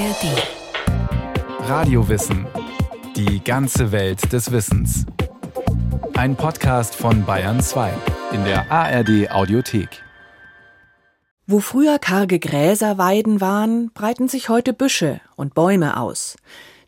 ARD. 0.00 1.68
Radiowissen. 1.68 2.46
Die 3.16 3.44
ganze 3.44 3.92
Welt 3.92 4.32
des 4.32 4.50
Wissens. 4.50 5.04
Ein 6.14 6.36
Podcast 6.36 6.94
von 6.94 7.26
Bayern 7.26 7.60
2 7.60 7.92
in 8.32 8.42
der 8.44 8.72
ARD 8.72 9.30
Audiothek. 9.30 10.02
Wo 11.46 11.60
früher 11.60 11.98
karge 11.98 12.38
Gräser 12.38 12.96
Weiden 12.96 13.42
waren, 13.42 13.90
breiten 13.92 14.26
sich 14.28 14.48
heute 14.48 14.72
Büsche 14.72 15.20
und 15.36 15.52
Bäume 15.52 15.98
aus. 15.98 16.38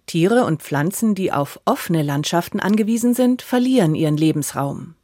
Tiere 0.07 0.47
und 0.47 0.63
Pflanzen, 0.63 1.15
die 1.15 1.33
auf 1.33 1.61
offene 1.67 2.03
Landschaften 2.03 2.61
angewiesen 2.61 3.13
sind, 3.13 3.43
verlieren 3.43 3.95
ihren 3.95 4.17
Lebensraum. 4.17 4.95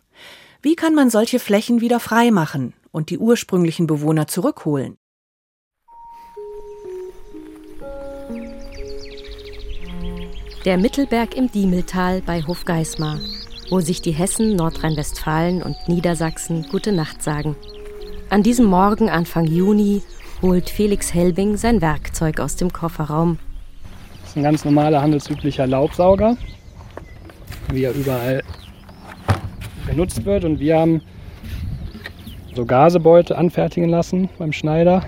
Wie 0.63 0.77
kann 0.77 0.95
man 0.95 1.11
solche 1.11 1.39
Flächen 1.39 1.83
wieder 1.83 2.01
freimachen 2.01 2.73
und 2.91 3.11
die 3.11 3.19
ursprünglichen 3.19 3.87
Bewohner 3.87 4.29
zurückholen? 4.29 4.97
Der 10.65 10.77
Mittelberg 10.77 11.37
im 11.37 11.51
Diemeltal 11.53 12.21
bei 12.21 12.43
Hofgeismar, 12.43 13.21
wo 13.71 13.79
sich 13.79 14.03
die 14.03 14.11
Hessen, 14.11 14.57
Nordrhein-Westfalen 14.57 15.63
und 15.63 15.77
Niedersachsen 15.87 16.67
gute 16.69 16.91
Nacht 16.91 17.23
sagen. 17.23 17.55
An 18.29 18.43
diesem 18.43 18.67
Morgen 18.67 19.09
Anfang 19.09 19.47
Juni 19.47 20.03
holt 20.43 20.69
Felix 20.69 21.15
Helbing 21.15 21.57
sein 21.57 21.81
Werkzeug 21.81 22.41
aus 22.41 22.57
dem 22.57 22.73
Kofferraum. 22.73 23.39
Das 24.21 24.31
ist 24.31 24.37
ein 24.37 24.43
ganz 24.43 24.65
normaler 24.65 25.01
handelsüblicher 25.01 25.69
Laubsauger, 25.69 26.37
wie 27.71 27.85
er 27.85 27.93
überall 27.93 28.43
benutzt 29.87 30.25
wird. 30.25 30.45
Und 30.45 30.59
wir 30.59 30.77
haben 30.77 31.03
so 32.57 32.67
Gasebeute 32.67 33.39
anfertigen 33.39 33.89
lassen 33.89 34.29
beim 34.39 34.53
Schneider. 34.53 35.05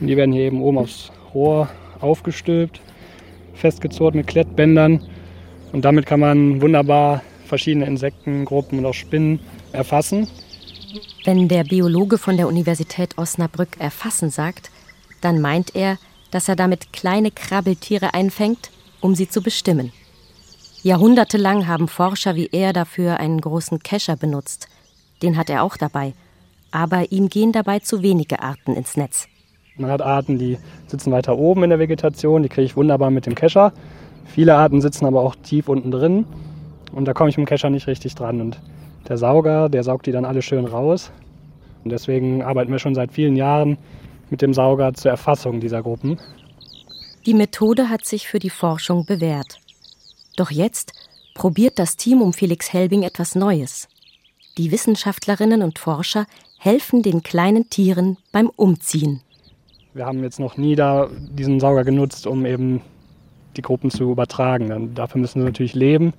Und 0.00 0.08
die 0.08 0.16
werden 0.16 0.32
hier 0.32 0.46
eben 0.46 0.60
oben 0.60 0.78
aufs 0.78 1.12
Rohr 1.32 1.68
aufgestülpt 2.00 2.80
festgezurrt 3.54 4.14
mit 4.14 4.26
Klettbändern. 4.26 5.00
Und 5.72 5.84
damit 5.84 6.06
kann 6.06 6.20
man 6.20 6.62
wunderbar 6.62 7.22
verschiedene 7.46 7.86
Insektengruppen 7.86 8.78
und 8.78 8.86
auch 8.86 8.94
Spinnen 8.94 9.40
erfassen. 9.72 10.28
Wenn 11.24 11.48
der 11.48 11.64
Biologe 11.64 12.18
von 12.18 12.36
der 12.36 12.48
Universität 12.48 13.18
Osnabrück 13.18 13.80
erfassen 13.80 14.30
sagt, 14.30 14.70
dann 15.20 15.40
meint 15.40 15.74
er, 15.74 15.98
dass 16.30 16.48
er 16.48 16.56
damit 16.56 16.92
kleine 16.92 17.30
Krabbeltiere 17.30 18.14
einfängt, 18.14 18.70
um 19.00 19.14
sie 19.14 19.28
zu 19.28 19.42
bestimmen. 19.42 19.92
Jahrhundertelang 20.82 21.66
haben 21.66 21.88
Forscher 21.88 22.34
wie 22.34 22.50
er 22.52 22.72
dafür 22.72 23.18
einen 23.18 23.40
großen 23.40 23.78
Kescher 23.78 24.16
benutzt. 24.16 24.68
Den 25.22 25.36
hat 25.36 25.48
er 25.48 25.62
auch 25.62 25.76
dabei. 25.76 26.12
Aber 26.70 27.10
ihm 27.10 27.28
gehen 27.28 27.52
dabei 27.52 27.78
zu 27.78 28.02
wenige 28.02 28.42
Arten 28.42 28.74
ins 28.74 28.96
Netz. 28.96 29.28
Man 29.76 29.90
hat 29.90 30.02
Arten, 30.02 30.38
die 30.38 30.58
sitzen 30.86 31.10
weiter 31.10 31.36
oben 31.36 31.64
in 31.64 31.70
der 31.70 31.80
Vegetation, 31.80 32.44
die 32.44 32.48
kriege 32.48 32.64
ich 32.64 32.76
wunderbar 32.76 33.10
mit 33.10 33.26
dem 33.26 33.34
Kescher. 33.34 33.72
Viele 34.24 34.54
Arten 34.54 34.80
sitzen 34.80 35.04
aber 35.04 35.22
auch 35.22 35.34
tief 35.34 35.68
unten 35.68 35.90
drin 35.90 36.26
und 36.92 37.06
da 37.06 37.12
komme 37.12 37.30
ich 37.30 37.36
mit 37.36 37.46
dem 37.46 37.48
Kescher 37.48 37.70
nicht 37.70 37.88
richtig 37.88 38.14
dran. 38.14 38.40
Und 38.40 38.60
der 39.08 39.18
Sauger, 39.18 39.68
der 39.68 39.82
saugt 39.82 40.06
die 40.06 40.12
dann 40.12 40.24
alle 40.24 40.42
schön 40.42 40.64
raus. 40.64 41.10
Und 41.82 41.90
deswegen 41.90 42.42
arbeiten 42.42 42.70
wir 42.70 42.78
schon 42.78 42.94
seit 42.94 43.12
vielen 43.12 43.36
Jahren 43.36 43.76
mit 44.30 44.42
dem 44.42 44.54
Sauger 44.54 44.94
zur 44.94 45.10
Erfassung 45.10 45.60
dieser 45.60 45.82
Gruppen. 45.82 46.18
Die 47.26 47.34
Methode 47.34 47.90
hat 47.90 48.04
sich 48.04 48.28
für 48.28 48.38
die 48.38 48.50
Forschung 48.50 49.04
bewährt. 49.04 49.58
Doch 50.36 50.50
jetzt 50.50 50.92
probiert 51.34 51.78
das 51.80 51.96
Team 51.96 52.22
um 52.22 52.32
Felix 52.32 52.72
Helbing 52.72 53.02
etwas 53.02 53.34
Neues. 53.34 53.88
Die 54.56 54.70
Wissenschaftlerinnen 54.70 55.62
und 55.62 55.80
Forscher 55.80 56.26
helfen 56.58 57.02
den 57.02 57.24
kleinen 57.24 57.68
Tieren 57.70 58.18
beim 58.30 58.48
Umziehen. 58.54 59.20
Wir 59.94 60.06
haben 60.06 60.24
jetzt 60.24 60.40
noch 60.40 60.56
nie 60.56 60.74
da 60.74 61.08
diesen 61.30 61.60
Sauger 61.60 61.84
genutzt, 61.84 62.26
um 62.26 62.44
eben 62.46 62.80
die 63.56 63.62
Gruppen 63.62 63.92
zu 63.92 64.10
übertragen. 64.10 64.68
Dann, 64.68 64.92
dafür 64.96 65.20
müssen 65.20 65.38
sie 65.38 65.44
natürlich 65.44 65.74
leben. 65.74 66.14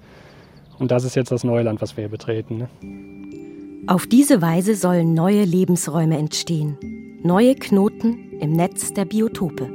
Und 0.80 0.92
das 0.92 1.04
ist 1.04 1.16
jetzt 1.16 1.30
das 1.32 1.44
Neuland, 1.44 1.82
was 1.82 1.98
wir 1.98 2.04
hier 2.04 2.10
betreten. 2.10 2.58
Ne? 2.58 3.84
Auf 3.88 4.08
diese 4.08 4.42
Weise 4.42 4.76
sollen 4.76 5.14
neue 5.14 5.44
Lebensräume 5.44 6.18
entstehen. 6.18 6.78
Neue 7.22 7.56
Knoten 7.56 8.40
im 8.40 8.54
Netz 8.54 8.94
der 8.94 9.04
Biotope. 9.04 9.70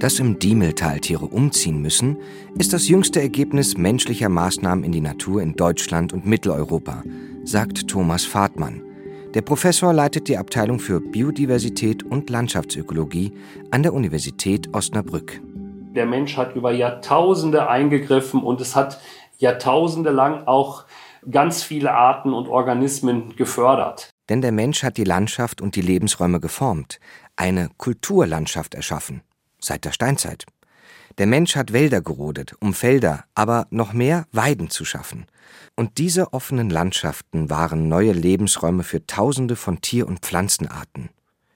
Dass 0.00 0.20
im 0.20 0.38
Diemeltal 0.38 1.00
Tiere 1.00 1.26
umziehen 1.26 1.82
müssen, 1.82 2.16
ist 2.56 2.72
das 2.72 2.88
jüngste 2.88 3.20
Ergebnis 3.20 3.76
menschlicher 3.76 4.30
Maßnahmen 4.30 4.84
in 4.84 4.92
die 4.92 5.02
Natur 5.02 5.42
in 5.42 5.54
Deutschland 5.54 6.14
und 6.14 6.24
Mitteleuropa, 6.24 7.02
sagt 7.48 7.88
Thomas 7.88 8.26
Fahrtmann. 8.26 8.82
Der 9.32 9.40
Professor 9.40 9.94
leitet 9.94 10.28
die 10.28 10.36
Abteilung 10.36 10.78
für 10.78 11.00
Biodiversität 11.00 12.02
und 12.02 12.28
Landschaftsökologie 12.28 13.32
an 13.70 13.82
der 13.82 13.94
Universität 13.94 14.74
Osnabrück. 14.74 15.40
Der 15.94 16.04
Mensch 16.04 16.36
hat 16.36 16.54
über 16.54 16.72
Jahrtausende 16.72 17.68
eingegriffen 17.68 18.42
und 18.42 18.60
es 18.60 18.76
hat 18.76 19.00
Jahrtausende 19.38 20.10
lang 20.10 20.46
auch 20.46 20.84
ganz 21.30 21.62
viele 21.62 21.92
Arten 21.94 22.34
und 22.34 22.48
Organismen 22.48 23.34
gefördert. 23.36 24.10
Denn 24.28 24.42
der 24.42 24.52
Mensch 24.52 24.82
hat 24.82 24.98
die 24.98 25.04
Landschaft 25.04 25.62
und 25.62 25.74
die 25.74 25.80
Lebensräume 25.80 26.40
geformt, 26.40 27.00
eine 27.36 27.70
Kulturlandschaft 27.78 28.74
erschaffen, 28.74 29.22
seit 29.58 29.86
der 29.86 29.92
Steinzeit. 29.92 30.44
Der 31.18 31.26
Mensch 31.26 31.56
hat 31.56 31.72
Wälder 31.72 32.00
gerodet, 32.00 32.54
um 32.60 32.72
Felder, 32.72 33.24
aber 33.34 33.66
noch 33.70 33.92
mehr 33.92 34.26
Weiden 34.30 34.70
zu 34.70 34.84
schaffen. 34.84 35.26
Und 35.74 35.98
diese 35.98 36.32
offenen 36.32 36.70
Landschaften 36.70 37.50
waren 37.50 37.88
neue 37.88 38.12
Lebensräume 38.12 38.84
für 38.84 39.04
Tausende 39.04 39.56
von 39.56 39.80
Tier- 39.80 40.06
und 40.06 40.20
Pflanzenarten. 40.20 41.10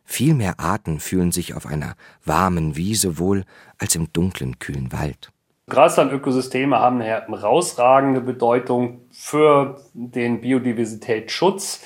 Viel 0.04 0.34
mehr 0.34 0.58
Arten 0.58 0.98
fühlen 0.98 1.30
sich 1.30 1.54
auf 1.54 1.66
einer 1.66 1.94
warmen 2.24 2.76
Wiese 2.76 3.18
wohl 3.18 3.44
als 3.78 3.94
im 3.94 4.12
dunklen, 4.12 4.58
kühlen 4.58 4.92
Wald. 4.92 5.30
Graslandökosysteme 5.70 6.80
haben 6.80 7.00
eine 7.00 7.24
herausragende 7.28 8.20
Bedeutung 8.20 9.02
für 9.12 9.80
den 9.94 10.40
Biodiversitätsschutz. 10.40 11.82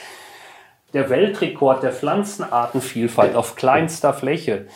Der 0.94 1.10
Weltrekord 1.10 1.82
der 1.82 1.92
Pflanzenartenvielfalt 1.92 3.36
auf 3.36 3.54
kleinster 3.54 4.14
Fläche, 4.14 4.66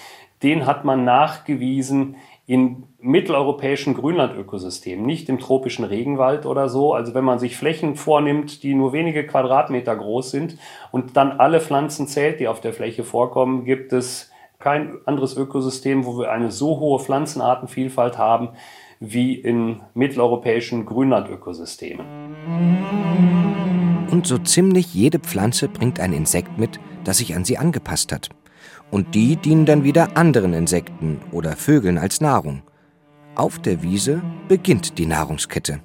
den 0.43 0.67
hat 0.67 0.84
man 0.84 1.05
nachgewiesen 1.05 2.17
in 2.50 2.83
mitteleuropäischen 2.99 3.94
Grünlandökosystemen, 3.94 5.06
nicht 5.06 5.28
im 5.28 5.38
tropischen 5.38 5.84
Regenwald 5.84 6.47
oder 6.47 6.69
so. 6.69 6.93
Also 6.93 7.15
wenn 7.15 7.22
man 7.22 7.38
sich 7.38 7.56
Flächen 7.56 7.94
vornimmt, 7.94 8.65
die 8.65 8.75
nur 8.75 8.93
wenige 8.93 9.25
Quadratmeter 9.25 9.94
groß 9.94 10.33
sind 10.33 10.59
und 10.91 11.16
dann 11.16 11.31
alle 11.31 11.61
Pflanzen 11.61 12.09
zählt, 12.09 12.41
die 12.41 12.49
auf 12.49 12.61
der 12.61 12.72
Fläche 12.72 13.05
vorkommen, 13.05 13.65
gibt 13.65 13.93
es 13.93 14.33
kein 14.59 14.97
anderes 15.06 15.37
Ökosystem, 15.37 16.05
wo 16.05 16.19
wir 16.19 16.33
eine 16.33 16.50
so 16.50 16.81
hohe 16.81 16.99
Pflanzenartenvielfalt 16.99 18.19
haben 18.19 18.49
wie 18.99 19.34
in 19.37 19.82
mitteleuropäischen 19.94 20.87
Grünlandökosystemen. 20.87 22.05
Und 24.11 24.27
so 24.27 24.38
ziemlich 24.38 24.93
jede 24.93 25.21
Pflanze 25.21 25.69
bringt 25.69 26.00
ein 26.00 26.12
Insekt 26.12 26.59
mit, 26.59 26.81
das 27.05 27.19
sich 27.19 27.37
an 27.37 27.44
sie 27.44 27.59
angepasst 27.59 28.11
hat 28.11 28.31
und 28.90 29.14
die 29.14 29.36
dienen 29.36 29.66
dann 29.66 29.84
wieder 29.84 30.16
anderen 30.16 30.52
Insekten 30.52 31.20
oder 31.32 31.56
Vögeln 31.56 31.98
als 31.98 32.20
Nahrung. 32.20 32.62
Auf 33.34 33.58
der 33.58 33.82
Wiese 33.82 34.22
beginnt 34.48 34.98
die 34.98 35.06
Nahrungskette. 35.06 35.80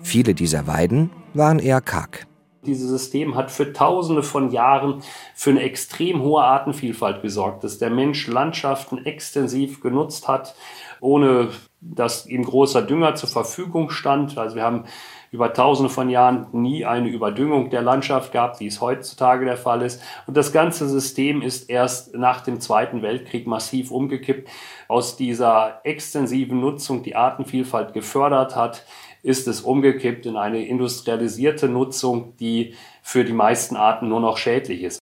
Viele 0.00 0.34
dieser 0.34 0.66
Weiden 0.66 1.10
waren 1.34 1.58
eher 1.58 1.80
karg. 1.80 2.26
Dieses 2.64 2.88
System 2.88 3.34
hat 3.34 3.50
für 3.50 3.72
Tausende 3.72 4.22
von 4.22 4.52
Jahren 4.52 5.02
für 5.34 5.50
eine 5.50 5.62
extrem 5.62 6.22
hohe 6.22 6.42
Artenvielfalt 6.42 7.20
gesorgt, 7.20 7.64
dass 7.64 7.78
der 7.78 7.90
Mensch 7.90 8.28
Landschaften 8.28 9.04
extensiv 9.04 9.80
genutzt 9.80 10.28
hat, 10.28 10.54
ohne 11.00 11.48
dass 11.80 12.26
ihm 12.26 12.44
großer 12.44 12.82
Dünger 12.82 13.16
zur 13.16 13.28
Verfügung 13.28 13.90
stand. 13.90 14.38
Also 14.38 14.54
wir 14.54 14.62
haben 14.62 14.84
über 15.32 15.54
tausende 15.54 15.88
von 15.88 16.10
Jahren 16.10 16.46
nie 16.52 16.84
eine 16.84 17.08
Überdüngung 17.08 17.70
der 17.70 17.80
Landschaft 17.80 18.32
gab, 18.32 18.60
wie 18.60 18.66
es 18.66 18.82
heutzutage 18.82 19.46
der 19.46 19.56
Fall 19.56 19.80
ist. 19.80 20.02
Und 20.26 20.36
das 20.36 20.52
ganze 20.52 20.86
System 20.88 21.40
ist 21.40 21.70
erst 21.70 22.14
nach 22.14 22.42
dem 22.42 22.60
Zweiten 22.60 23.00
Weltkrieg 23.00 23.46
massiv 23.46 23.90
umgekippt. 23.90 24.48
Aus 24.88 25.16
dieser 25.16 25.80
extensiven 25.84 26.60
Nutzung, 26.60 27.02
die 27.02 27.16
Artenvielfalt 27.16 27.94
gefördert 27.94 28.54
hat, 28.56 28.84
ist 29.22 29.48
es 29.48 29.62
umgekippt 29.62 30.26
in 30.26 30.36
eine 30.36 30.66
industrialisierte 30.66 31.66
Nutzung, 31.66 32.36
die 32.36 32.74
für 33.02 33.24
die 33.24 33.32
meisten 33.32 33.76
Arten 33.76 34.10
nur 34.10 34.20
noch 34.20 34.36
schädlich 34.36 34.82
ist. 34.82 34.98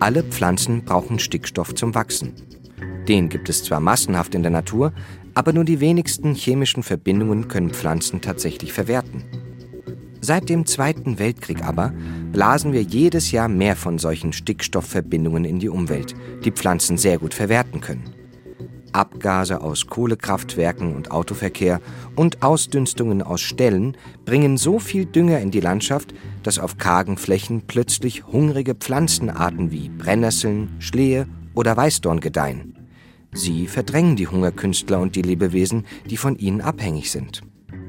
Alle 0.00 0.22
Pflanzen 0.22 0.84
brauchen 0.86 1.18
Stickstoff 1.18 1.74
zum 1.74 1.94
Wachsen. 1.94 2.34
Den 3.08 3.28
gibt 3.28 3.48
es 3.48 3.62
zwar 3.62 3.80
massenhaft 3.80 4.34
in 4.34 4.42
der 4.42 4.50
Natur, 4.52 4.92
aber 5.34 5.52
nur 5.52 5.64
die 5.64 5.80
wenigsten 5.80 6.34
chemischen 6.34 6.82
Verbindungen 6.82 7.48
können 7.48 7.70
Pflanzen 7.70 8.20
tatsächlich 8.20 8.72
verwerten. 8.72 9.24
Seit 10.20 10.48
dem 10.48 10.64
Zweiten 10.64 11.18
Weltkrieg 11.18 11.62
aber 11.62 11.92
blasen 12.32 12.72
wir 12.72 12.80
jedes 12.80 13.30
Jahr 13.30 13.48
mehr 13.48 13.76
von 13.76 13.98
solchen 13.98 14.32
Stickstoffverbindungen 14.32 15.44
in 15.44 15.58
die 15.58 15.68
Umwelt, 15.68 16.14
die 16.44 16.50
Pflanzen 16.50 16.96
sehr 16.96 17.18
gut 17.18 17.34
verwerten 17.34 17.82
können. 17.82 18.14
Abgase 18.94 19.60
aus 19.60 19.86
Kohlekraftwerken 19.86 20.94
und 20.94 21.10
Autoverkehr 21.10 21.80
und 22.14 22.42
Ausdünstungen 22.42 23.22
aus 23.22 23.40
Ställen 23.40 23.96
bringen 24.24 24.56
so 24.56 24.78
viel 24.78 25.04
Dünger 25.04 25.40
in 25.40 25.50
die 25.50 25.60
Landschaft, 25.60 26.14
dass 26.42 26.58
auf 26.58 26.78
kargen 26.78 27.18
Flächen 27.18 27.62
plötzlich 27.66 28.26
hungrige 28.26 28.74
Pflanzenarten 28.74 29.72
wie 29.72 29.90
Brennnesseln, 29.90 30.76
Schlehe 30.78 31.26
oder 31.54 31.76
Weißdorn 31.76 32.20
gedeihen. 32.20 32.73
Sie 33.34 33.66
verdrängen 33.66 34.14
die 34.14 34.28
Hungerkünstler 34.28 35.00
und 35.00 35.16
die 35.16 35.22
Lebewesen, 35.22 35.86
die 36.08 36.16
von 36.16 36.36
ihnen 36.36 36.60
abhängig 36.60 37.10
sind. 37.10 37.42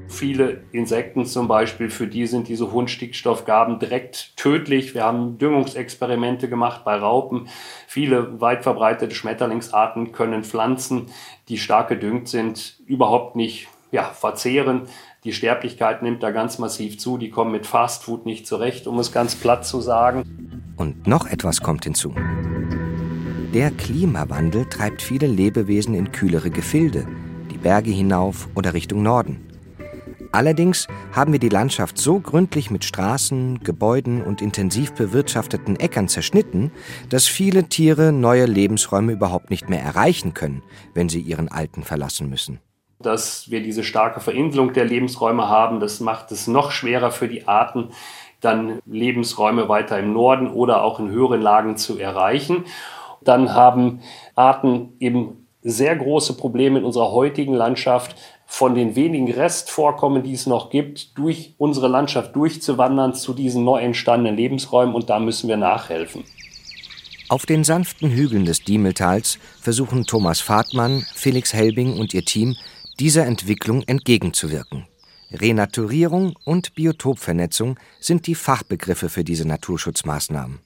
Viele 0.08 0.64
Insekten 0.72 1.26
zum 1.26 1.48
Beispiel, 1.48 1.90
für 1.90 2.08
die 2.08 2.26
sind 2.26 2.48
diese 2.48 2.72
hohen 2.72 2.88
Stickstoffgaben 2.88 3.80
direkt 3.80 4.36
tödlich. 4.38 4.94
Wir 4.94 5.04
haben 5.04 5.38
Düngungsexperimente 5.38 6.50
gemacht 6.50 6.84
bei 6.84 6.96
Raupen. 6.96 7.48
Viele 7.88 8.40
weit 8.42 8.64
verbreitete 8.64 9.14
Schmetterlingsarten 9.14 10.12
können 10.12 10.44
Pflanzen, 10.44 11.08
die 11.48 11.58
stark 11.58 11.90
gedüngt 11.90 12.28
sind, 12.28 12.80
überhaupt 12.86 13.36
nicht 13.36 13.68
ja, 13.92 14.04
verzehren. 14.04 14.84
Die 15.24 15.34
Sterblichkeit 15.34 16.02
nimmt 16.02 16.24
da 16.24 16.32
ganz 16.32 16.60
massiv 16.60 17.00
zu. 17.00 17.18
Die 17.18 17.30
kommen 17.30 17.52
mit 17.52 17.66
Fastfood 17.66 18.26
nicht 18.26 18.48
zurecht, 18.48 18.88
um 18.88 19.00
es 19.00 19.12
ganz 19.12 19.36
platt 19.36 19.66
zu 19.66 19.82
sagen. 19.82 20.74
Und 20.78 21.08
noch 21.08 21.28
etwas 21.28 21.62
kommt 21.62 21.84
hinzu. 21.84 22.14
Der 23.56 23.72
Klimawandel 23.72 24.66
treibt 24.66 25.02
viele 25.02 25.28
Lebewesen 25.28 25.96
in 25.96 26.12
kühlere 26.12 26.50
Gefilde, 26.50 27.08
die 27.50 27.58
Berge 27.58 27.90
hinauf 27.90 28.50
oder 28.54 28.74
Richtung 28.74 29.02
Norden. 29.02 29.48
Allerdings 30.34 30.90
haben 31.14 31.32
wir 31.32 31.40
die 31.40 31.48
Landschaft 31.48 31.98
so 31.98 32.20
gründlich 32.20 32.70
mit 32.70 32.84
Straßen, 32.84 33.62
Gebäuden 33.64 34.22
und 34.22 34.42
intensiv 34.42 34.92
bewirtschafteten 34.92 35.80
Äckern 35.80 36.10
zerschnitten, 36.10 36.70
dass 37.08 37.28
viele 37.28 37.70
Tiere 37.70 38.12
neue 38.12 38.46
Lebensräume 38.46 39.14
überhaupt 39.14 39.50
nicht 39.50 39.70
mehr 39.70 39.82
erreichen 39.82 40.34
können, 40.34 40.62
wenn 40.94 41.08
sie 41.08 41.22
ihren 41.22 41.48
alten 41.48 41.84
verlassen 41.84 42.30
müssen. 42.30 42.60
Dass 43.00 43.50
wir 43.50 43.64
diese 43.64 43.86
starke 43.86 44.20
Verinselung 44.20 44.74
der 44.74 44.84
Lebensräume 44.84 45.48
haben, 45.48 45.80
das 45.80 46.02
macht 46.02 46.30
es 46.34 46.48
noch 46.48 46.72
schwerer 46.72 47.12
für 47.12 47.30
die 47.30 47.48
Arten, 47.48 47.92
dann 48.42 48.80
Lebensräume 48.86 49.70
weiter 49.70 49.98
im 49.98 50.12
Norden 50.12 50.50
oder 50.50 50.84
auch 50.84 51.00
in 51.00 51.10
höheren 51.10 51.42
Lagen 51.42 51.78
zu 51.78 51.98
erreichen. 51.98 52.66
Dann 53.26 53.54
haben 53.54 54.00
Arten 54.36 54.94
eben 55.00 55.48
sehr 55.62 55.96
große 55.96 56.38
Probleme 56.38 56.80
in 56.80 56.86
unserer 56.86 57.12
heutigen 57.12 57.54
Landschaft, 57.54 58.16
von 58.46 58.76
den 58.76 58.96
wenigen 58.96 59.32
Restvorkommen, 59.32 60.24
die 60.24 60.34
es 60.34 60.46
noch 60.46 60.70
gibt, 60.70 61.18
durch 61.18 61.56
unsere 61.58 61.88
Landschaft 61.88 62.36
durchzuwandern 62.36 63.14
zu 63.14 63.34
diesen 63.34 63.64
neu 63.64 63.80
entstandenen 63.80 64.38
Lebensräumen 64.38 64.94
und 64.94 65.10
da 65.10 65.20
müssen 65.20 65.50
wir 65.50 65.58
nachhelfen. 65.58 66.24
Auf 67.28 67.48
den 67.48 67.64
sanften 67.64 68.12
Hügeln 68.12 68.46
des 68.46 68.64
Diemeltals 68.64 69.40
versuchen 69.60 70.06
Thomas 70.06 70.42
Fahrtmann, 70.42 71.04
Felix 71.16 71.54
Helbing 71.54 71.98
und 71.98 72.14
ihr 72.14 72.24
Team, 72.24 72.56
dieser 73.00 73.26
Entwicklung 73.26 73.82
entgegenzuwirken. 73.82 74.86
Renaturierung 75.32 76.36
und 76.46 76.76
Biotopvernetzung 76.76 77.80
sind 78.00 78.28
die 78.28 78.36
Fachbegriffe 78.36 79.10
für 79.10 79.24
diese 79.24 79.48
Naturschutzmaßnahmen. 79.48 80.60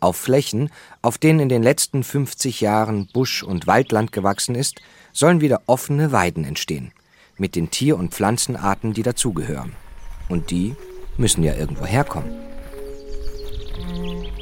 Auf 0.00 0.16
Flächen, 0.16 0.70
auf 1.02 1.18
denen 1.18 1.40
in 1.40 1.48
den 1.48 1.62
letzten 1.62 2.04
50 2.04 2.60
Jahren 2.60 3.08
Busch- 3.12 3.42
und 3.42 3.66
Waldland 3.66 4.12
gewachsen 4.12 4.54
ist, 4.54 4.80
sollen 5.12 5.40
wieder 5.40 5.62
offene 5.66 6.12
Weiden 6.12 6.44
entstehen 6.44 6.92
mit 7.38 7.54
den 7.54 7.70
Tier- 7.70 7.96
und 7.96 8.14
Pflanzenarten, 8.14 8.92
die 8.92 9.02
dazugehören. 9.02 9.72
Und 10.28 10.50
die 10.50 10.74
müssen 11.16 11.42
ja 11.42 11.54
irgendwo 11.54 11.86
herkommen. 11.86 12.30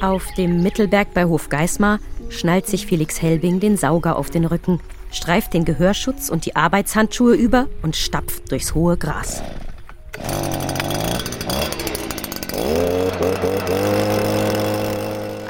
Auf 0.01 0.25
dem 0.37 0.61
Mittelberg 0.61 1.13
bei 1.13 1.25
Hofgeismar 1.25 1.99
schnallt 2.29 2.67
sich 2.67 2.85
Felix 2.85 3.21
Helbing 3.21 3.59
den 3.59 3.77
Sauger 3.77 4.17
auf 4.17 4.29
den 4.29 4.45
Rücken, 4.45 4.79
streift 5.11 5.53
den 5.53 5.65
Gehörschutz 5.65 6.29
und 6.29 6.45
die 6.45 6.55
Arbeitshandschuhe 6.55 7.35
über 7.35 7.67
und 7.81 7.95
stapft 7.95 8.51
durchs 8.51 8.75
hohe 8.75 8.97
Gras. 8.97 9.41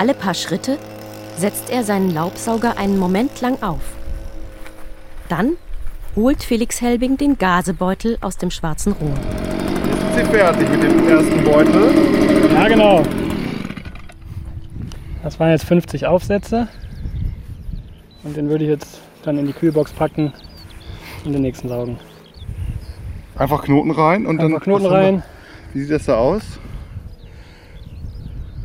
Alle 0.06 0.13
paar 0.13 0.36
Schritte 0.36 0.78
setzt 1.36 1.72
er 1.72 1.84
seinen 1.84 2.13
Laubsauger 2.13 2.78
einen 2.78 3.00
Moment 3.00 3.42
lang 3.42 3.63
auf. 3.63 3.81
Dann 5.30 5.54
holt 6.16 6.44
Felix 6.44 6.80
Helbing 6.80 7.18
den 7.18 7.40
Gasebeutel 7.40 8.19
aus 8.22 8.38
dem 8.38 8.52
schwarzen 8.52 8.94
Rohr. 8.94 9.10
Jetzt 9.10 10.16
sind 10.16 10.25
Sie 10.28 10.38
fertig 10.38 10.69
mit 10.69 10.84
dem 10.84 11.07
ersten 11.07 11.44
Beutel? 11.44 11.92
Ja, 12.54 12.68
genau. 12.68 13.02
Das 15.24 15.40
waren 15.40 15.50
jetzt 15.50 15.66
50 15.66 16.06
Aufsätze. 16.06 16.68
Und 18.24 18.38
den 18.38 18.48
würde 18.48 18.66
ich 18.66 18.69
jetzt 18.69 19.00
dann 19.24 19.40
in 19.40 19.48
die 19.48 19.54
Kühlbox 19.54 19.92
packen 19.92 20.31
und 21.25 21.34
den 21.34 21.42
nächsten 21.42 21.68
saugen. 21.68 21.98
Einfach 23.40 23.63
Knoten 23.63 23.90
rein 23.90 24.28
und 24.28 24.40
Einfach 24.40 24.60
dann. 24.60 24.63
Knoten 24.66 24.86
rein. 24.86 25.24
Wie 25.74 25.81
sieht 25.81 25.90
das 25.92 26.06
da 26.06 26.18
aus? 26.18 26.44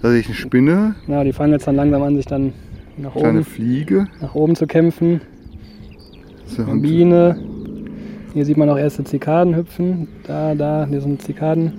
Da 0.02 0.10
sehe 0.10 0.20
ich 0.20 0.26
eine 0.26 0.34
Spinne, 0.34 0.94
Ja, 1.06 1.24
die 1.24 1.32
fangen 1.32 1.52
jetzt 1.52 1.66
dann 1.66 1.76
langsam 1.76 2.02
an, 2.02 2.16
sich 2.16 2.26
dann 2.26 2.52
nach 2.96 3.12
kleine 3.12 3.40
oben, 3.40 3.44
Fliege. 3.44 4.08
nach 4.20 4.34
oben 4.34 4.56
zu 4.56 4.66
kämpfen. 4.66 5.20
So, 6.46 6.62
Eine 6.64 6.80
Biene. 6.80 7.40
Hier 8.32 8.44
sieht 8.44 8.56
man 8.56 8.68
auch 8.70 8.78
erste 8.78 9.04
Zikaden 9.04 9.54
hüpfen. 9.56 10.08
Da, 10.26 10.54
da, 10.54 10.86
hier 10.88 11.00
sind 11.00 11.20
Zikaden. 11.22 11.72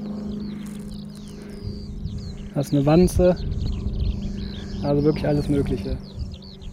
Das 2.53 2.67
ist 2.67 2.73
eine 2.73 2.85
Wanze. 2.85 3.37
Also 4.83 5.03
wirklich 5.03 5.27
alles 5.27 5.47
Mögliche. 5.47 5.97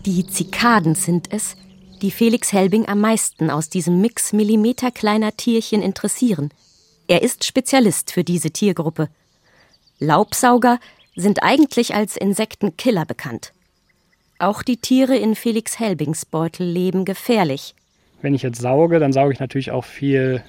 Die 0.06 0.26
Zikaden 0.26 0.94
sind 0.94 1.28
es, 1.32 1.56
die 2.02 2.10
Felix 2.10 2.52
Helbing 2.52 2.88
am 2.88 3.00
meisten 3.00 3.50
aus 3.50 3.68
diesem 3.68 4.00
Mix 4.00 4.32
millimeterkleiner 4.32 5.36
Tierchen 5.36 5.82
interessieren. 5.82 6.50
Er 7.06 7.22
ist 7.22 7.44
Spezialist 7.44 8.12
für 8.12 8.24
diese 8.24 8.50
Tiergruppe. 8.50 9.08
Laubsauger 9.98 10.78
sind 11.18 11.42
eigentlich 11.42 11.94
als 11.94 12.16
Insektenkiller 12.16 13.04
bekannt. 13.04 13.52
Auch 14.38 14.62
die 14.62 14.76
Tiere 14.76 15.16
in 15.16 15.34
Felix 15.34 15.80
Helbings 15.80 16.24
Beutel 16.24 16.64
leben 16.64 17.04
gefährlich. 17.04 17.74
Wenn 18.22 18.34
ich 18.34 18.42
jetzt 18.42 18.60
sauge, 18.60 19.00
dann 19.00 19.12
sauge 19.12 19.32
ich 19.32 19.40
natürlich 19.40 19.72
auch 19.72 19.84
viel 19.84 20.44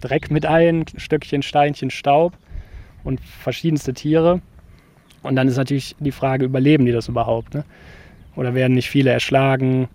Dreck 0.00 0.30
mit 0.30 0.46
ein, 0.46 0.84
Stöckchen, 0.96 1.42
Steinchen, 1.42 1.90
Staub 1.90 2.34
und 3.02 3.20
verschiedenste 3.20 3.94
Tiere. 3.94 4.40
Und 5.24 5.34
dann 5.34 5.48
ist 5.48 5.56
natürlich 5.56 5.96
die 5.98 6.12
Frage, 6.12 6.44
überleben 6.44 6.86
die 6.86 6.92
das 6.92 7.08
überhaupt? 7.08 7.54
Ne? 7.54 7.64
Oder 8.36 8.54
werden 8.54 8.74
nicht 8.74 8.88
viele 8.88 9.10
erschlagen 9.10 9.88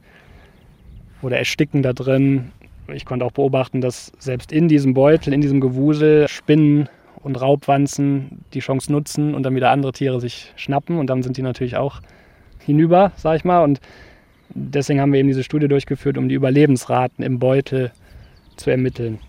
oder 1.22 1.38
ersticken 1.38 1.84
da 1.84 1.94
drin? 1.94 2.52
Ich 2.94 3.06
konnte 3.06 3.24
auch 3.24 3.32
beobachten, 3.32 3.80
dass 3.80 4.12
selbst 4.20 4.52
in 4.52 4.68
diesem 4.68 4.94
Beutel, 4.94 5.32
in 5.32 5.40
diesem 5.40 5.62
Gewusel 5.62 6.28
Spinnen 6.28 6.90
und 7.22 7.40
Raubwanzen 7.40 8.44
die 8.54 8.60
Chance 8.60 8.92
nutzen 8.92 9.34
und 9.36 9.44
dann 9.44 9.56
wieder 9.56 9.72
andere 9.72 9.92
Tiere 9.92 10.20
sich 10.20 10.52
schnappen. 10.56 10.98
Und 10.98 11.08
dann 11.08 11.24
sind 11.24 11.38
die 11.38 11.42
natürlich 11.42 11.78
auch 11.78 12.02
hinüber, 12.60 13.12
sag 13.16 13.36
ich 13.38 13.46
mal. 13.46 13.64
Und 13.64 13.80
deswegen 14.50 15.00
haben 15.00 15.14
wir 15.14 15.20
eben 15.20 15.30
diese 15.30 15.44
Studie 15.44 15.68
durchgeführt, 15.68 16.18
um 16.18 16.30
die 16.30 16.36
Überlebensraten 16.36 17.24
im 17.24 17.40
Beutel 17.40 17.92
zu 18.58 18.70
ermitteln. 18.70 19.20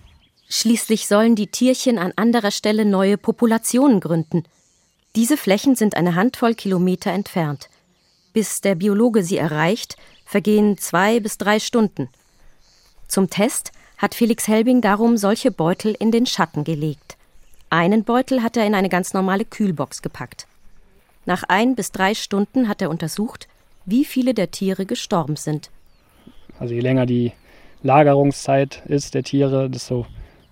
Schließlich 0.49 1.07
sollen 1.07 1.35
die 1.35 1.47
Tierchen 1.47 1.99
an 1.99 2.13
anderer 2.17 2.51
Stelle 2.51 2.85
neue 2.85 3.17
Populationen 3.17 4.01
gründen. 4.01 4.45
Diese 5.17 5.37
Flächen 5.37 5.75
sind 5.77 5.97
eine 5.97 6.15
Handvoll 6.15 6.55
Kilometer 6.55 7.11
entfernt. 7.13 7.69
Bis 8.33 8.61
der 8.61 8.75
Biologe 8.75 9.23
sie 9.23 9.39
erreicht, 9.39 9.97
vergehen 10.25 10.77
zwei 10.77 11.21
bis 11.21 11.39
drei 11.39 11.61
Stunden. 11.61 12.09
Zum 13.07 13.31
Test 13.31 13.73
hat 13.97 14.15
Felix 14.15 14.49
Helbing 14.49 14.81
darum 14.81 15.17
solche 15.17 15.51
Beutel 15.51 15.95
in 15.99 16.11
den 16.11 16.27
Schatten 16.27 16.65
gelegt. 16.65 17.17
Einen 17.75 18.05
Beutel 18.05 18.45
hat 18.45 18.57
er 18.57 18.65
in 18.69 18.75
eine 18.77 18.89
ganz 18.89 19.15
normale 19.15 19.45
Kühlbox 19.45 20.01
gepackt. 20.01 20.47
Nach 21.27 21.43
ein 21.49 21.75
bis 21.75 21.91
drei 21.91 22.15
Stunden 22.15 22.69
hat 22.69 22.81
er 22.81 22.89
untersucht, 22.89 23.49
wie 23.85 24.05
viele 24.05 24.33
der 24.33 24.53
Tiere 24.53 24.87
gestorben 24.87 25.35
sind. 25.35 25.71
Also 26.61 26.73
je 26.73 26.79
länger 26.79 27.05
die 27.05 27.33
Lagerungszeit 27.83 28.85
ist 28.87 29.15
der 29.15 29.25
Tiere, 29.25 29.69
desto 29.69 30.07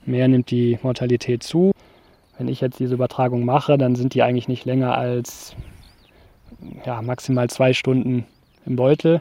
mehr 0.04 0.26
nimmt 0.26 0.50
die 0.50 0.80
Mortalität 0.82 1.44
zu. 1.44 1.70
Wenn 2.38 2.48
ich 2.48 2.60
jetzt 2.60 2.80
diese 2.80 2.94
Übertragung 2.94 3.44
mache, 3.44 3.78
dann 3.78 3.94
sind 3.94 4.14
die 4.14 4.24
eigentlich 4.24 4.48
nicht 4.48 4.64
länger 4.64 4.98
als 4.98 5.54
ja, 6.84 7.02
maximal 7.02 7.48
zwei 7.48 7.72
Stunden 7.72 8.26
im 8.66 8.74
Beutel. 8.74 9.20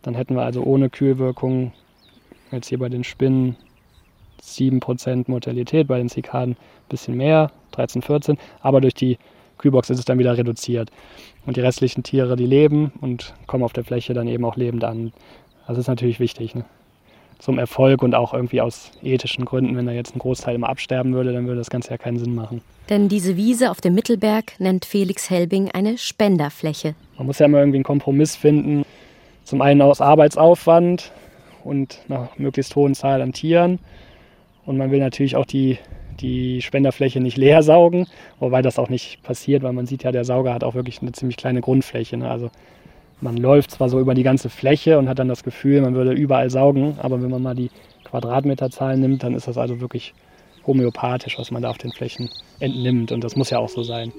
Dann 0.00 0.14
hätten 0.14 0.34
wir 0.34 0.44
also 0.44 0.62
ohne 0.62 0.88
Kühlwirkung 0.88 1.72
jetzt 2.52 2.68
hier 2.68 2.78
bei 2.78 2.88
den 2.88 3.04
Spinnen 3.04 3.56
7% 4.42 5.24
Mortalität, 5.26 5.88
bei 5.88 5.98
den 5.98 6.08
Zikaden 6.08 6.56
bisschen 6.88 7.16
mehr, 7.16 7.50
13, 7.72 8.02
14. 8.02 8.38
Aber 8.60 8.80
durch 8.80 8.94
die 8.94 9.18
Kühlbox 9.58 9.90
ist 9.90 9.98
es 9.98 10.04
dann 10.04 10.18
wieder 10.18 10.36
reduziert. 10.36 10.90
Und 11.46 11.56
die 11.56 11.60
restlichen 11.60 12.02
Tiere, 12.02 12.36
die 12.36 12.46
leben 12.46 12.92
und 13.00 13.34
kommen 13.46 13.64
auf 13.64 13.72
der 13.72 13.84
Fläche 13.84 14.14
dann 14.14 14.28
eben 14.28 14.44
auch 14.44 14.56
lebend 14.56 14.84
an. 14.84 15.12
Das 15.66 15.78
ist 15.78 15.88
natürlich 15.88 16.20
wichtig. 16.20 16.54
Ne? 16.54 16.64
Zum 17.38 17.58
Erfolg 17.58 18.02
und 18.02 18.14
auch 18.14 18.34
irgendwie 18.34 18.60
aus 18.60 18.90
ethischen 19.02 19.44
Gründen, 19.44 19.76
wenn 19.76 19.86
da 19.86 19.92
jetzt 19.92 20.14
ein 20.14 20.18
Großteil 20.18 20.54
immer 20.54 20.68
absterben 20.68 21.14
würde, 21.14 21.32
dann 21.32 21.46
würde 21.46 21.58
das 21.58 21.70
Ganze 21.70 21.90
ja 21.90 21.98
keinen 21.98 22.18
Sinn 22.18 22.34
machen. 22.34 22.62
Denn 22.88 23.08
diese 23.08 23.36
Wiese 23.36 23.70
auf 23.70 23.80
dem 23.80 23.94
Mittelberg 23.94 24.58
nennt 24.58 24.84
Felix 24.84 25.30
Helbing 25.30 25.70
eine 25.70 25.98
Spenderfläche. 25.98 26.94
Man 27.16 27.26
muss 27.26 27.38
ja 27.38 27.46
immer 27.46 27.58
irgendwie 27.58 27.78
einen 27.78 27.84
Kompromiss 27.84 28.34
finden. 28.34 28.84
Zum 29.44 29.62
einen 29.62 29.80
aus 29.82 30.00
Arbeitsaufwand, 30.00 31.12
und 31.68 32.00
einer 32.08 32.30
möglichst 32.36 32.74
hohen 32.76 32.94
Zahl 32.94 33.22
an 33.22 33.32
Tieren. 33.32 33.78
Und 34.64 34.76
man 34.76 34.90
will 34.90 35.00
natürlich 35.00 35.36
auch 35.36 35.46
die, 35.46 35.78
die 36.20 36.62
Spenderfläche 36.62 37.20
nicht 37.20 37.36
leer 37.36 37.62
saugen, 37.62 38.06
wobei 38.38 38.62
das 38.62 38.78
auch 38.78 38.88
nicht 38.88 39.22
passiert, 39.22 39.62
weil 39.62 39.72
man 39.72 39.86
sieht 39.86 40.04
ja, 40.04 40.12
der 40.12 40.24
Sauger 40.24 40.54
hat 40.54 40.64
auch 40.64 40.74
wirklich 40.74 41.00
eine 41.02 41.12
ziemlich 41.12 41.36
kleine 41.36 41.60
Grundfläche. 41.60 42.16
Ne? 42.16 42.30
Also 42.30 42.50
man 43.20 43.36
läuft 43.36 43.72
zwar 43.72 43.88
so 43.88 43.98
über 44.00 44.14
die 44.14 44.22
ganze 44.22 44.48
Fläche 44.48 44.98
und 44.98 45.08
hat 45.08 45.18
dann 45.18 45.28
das 45.28 45.42
Gefühl, 45.42 45.80
man 45.80 45.94
würde 45.94 46.12
überall 46.12 46.50
saugen, 46.50 46.96
aber 47.00 47.22
wenn 47.22 47.30
man 47.30 47.42
mal 47.42 47.54
die 47.54 47.70
Quadratmeterzahlen 48.04 49.00
nimmt, 49.00 49.22
dann 49.22 49.34
ist 49.34 49.48
das 49.48 49.58
also 49.58 49.80
wirklich 49.80 50.14
homöopathisch, 50.66 51.38
was 51.38 51.50
man 51.50 51.62
da 51.62 51.70
auf 51.70 51.78
den 51.78 51.92
Flächen 51.92 52.30
entnimmt. 52.60 53.10
Und 53.12 53.24
das 53.24 53.36
muss 53.36 53.50
ja 53.50 53.58
auch 53.58 53.68
so 53.68 53.82
sein. 53.82 54.12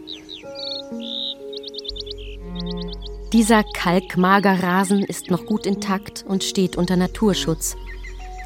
Dieser 3.32 3.64
Kalkmagerrasen 3.64 5.04
ist 5.04 5.30
noch 5.30 5.46
gut 5.46 5.68
intakt 5.68 6.26
und 6.28 6.44
steht 6.44 6.76
unter 6.76 6.96
Naturschutz. 6.96 7.78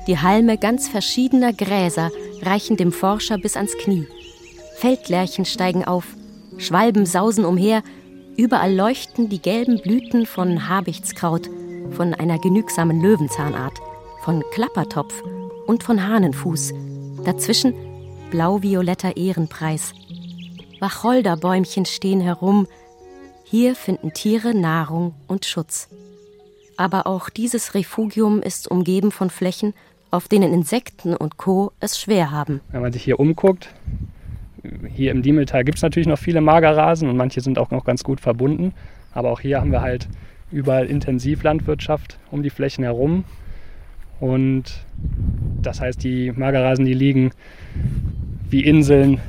Die 0.08 0.20
Halme 0.20 0.58
ganz 0.58 0.90
verschiedener 0.90 1.54
Gräser 1.54 2.12
reichen 2.42 2.78
dem 2.78 2.92
Forscher 2.92 3.38
bis 3.38 3.56
ans 3.56 3.78
Knie. 3.78 4.08
Feldlärchen 4.78 5.46
steigen 5.46 5.86
auf, 5.86 6.06
Schwalben 6.58 7.06
sausen 7.06 7.46
umher, 7.46 7.84
überall 8.36 8.74
leuchten 8.74 9.30
die 9.30 9.42
gelben 9.42 9.82
Blüten 9.82 10.26
von 10.26 10.68
Habichtskraut, 10.68 11.50
von 11.92 12.14
einer 12.14 12.40
genügsamen 12.40 13.02
Löwenzahnart, 13.02 13.80
von 14.24 14.44
Klappertopf 14.52 15.14
und 15.68 15.84
von 15.84 16.08
Hahnenfuß. 16.08 16.74
Dazwischen 17.24 17.74
blau-violetter 18.32 19.16
Ehrenpreis. 19.16 19.94
Wacholderbäumchen 20.80 21.86
stehen 21.86 22.20
herum, 22.20 22.68
hier 23.44 23.76
finden 23.76 24.14
Tiere 24.14 24.54
Nahrung 24.54 25.14
und 25.28 25.46
Schutz. 25.46 25.88
Aber 26.76 27.06
auch 27.06 27.30
dieses 27.30 27.76
Refugium 27.76 28.42
ist 28.42 28.68
umgeben 28.70 29.12
von 29.12 29.30
Flächen, 29.30 29.74
auf 30.14 30.28
denen 30.28 30.54
Insekten 30.54 31.16
und 31.16 31.38
Co. 31.38 31.72
es 31.80 32.00
schwer 32.00 32.30
haben. 32.30 32.62
Wenn 32.72 32.84
man 32.84 32.94
sich 32.94 33.04
hier 33.04 33.20
umguckt, 33.20 33.74
hier 34.94 35.12
im 35.12 35.24
Diemeltal 35.24 35.64
gibt 35.64 35.78
es 35.80 35.82
natürlich 35.82 36.08
noch 36.08 36.20
viele 36.20 36.40
Magerrasen 36.40 37.10
und 37.10 37.18
manche 37.18 37.42
sind 37.42 37.58
auch 37.58 37.72
noch 37.72 37.84
ganz 37.84 38.04
gut 38.04 38.22
verbunden. 38.22 38.74
Aber 39.12 39.32
auch 39.32 39.40
hier 39.40 39.60
haben 39.60 39.72
wir 39.72 39.82
halt 39.82 40.08
überall 40.52 40.86
Intensivlandwirtschaft 40.86 42.20
um 42.30 42.44
die 42.44 42.52
Flächen 42.52 42.84
herum. 42.84 43.26
Und 44.20 44.86
das 45.64 45.82
heißt, 45.82 46.04
die 46.04 46.32
Magerrasen, 46.32 46.86
die 46.86 46.94
liegen 46.94 47.32
wie 48.48 48.64
Inseln 48.64 49.20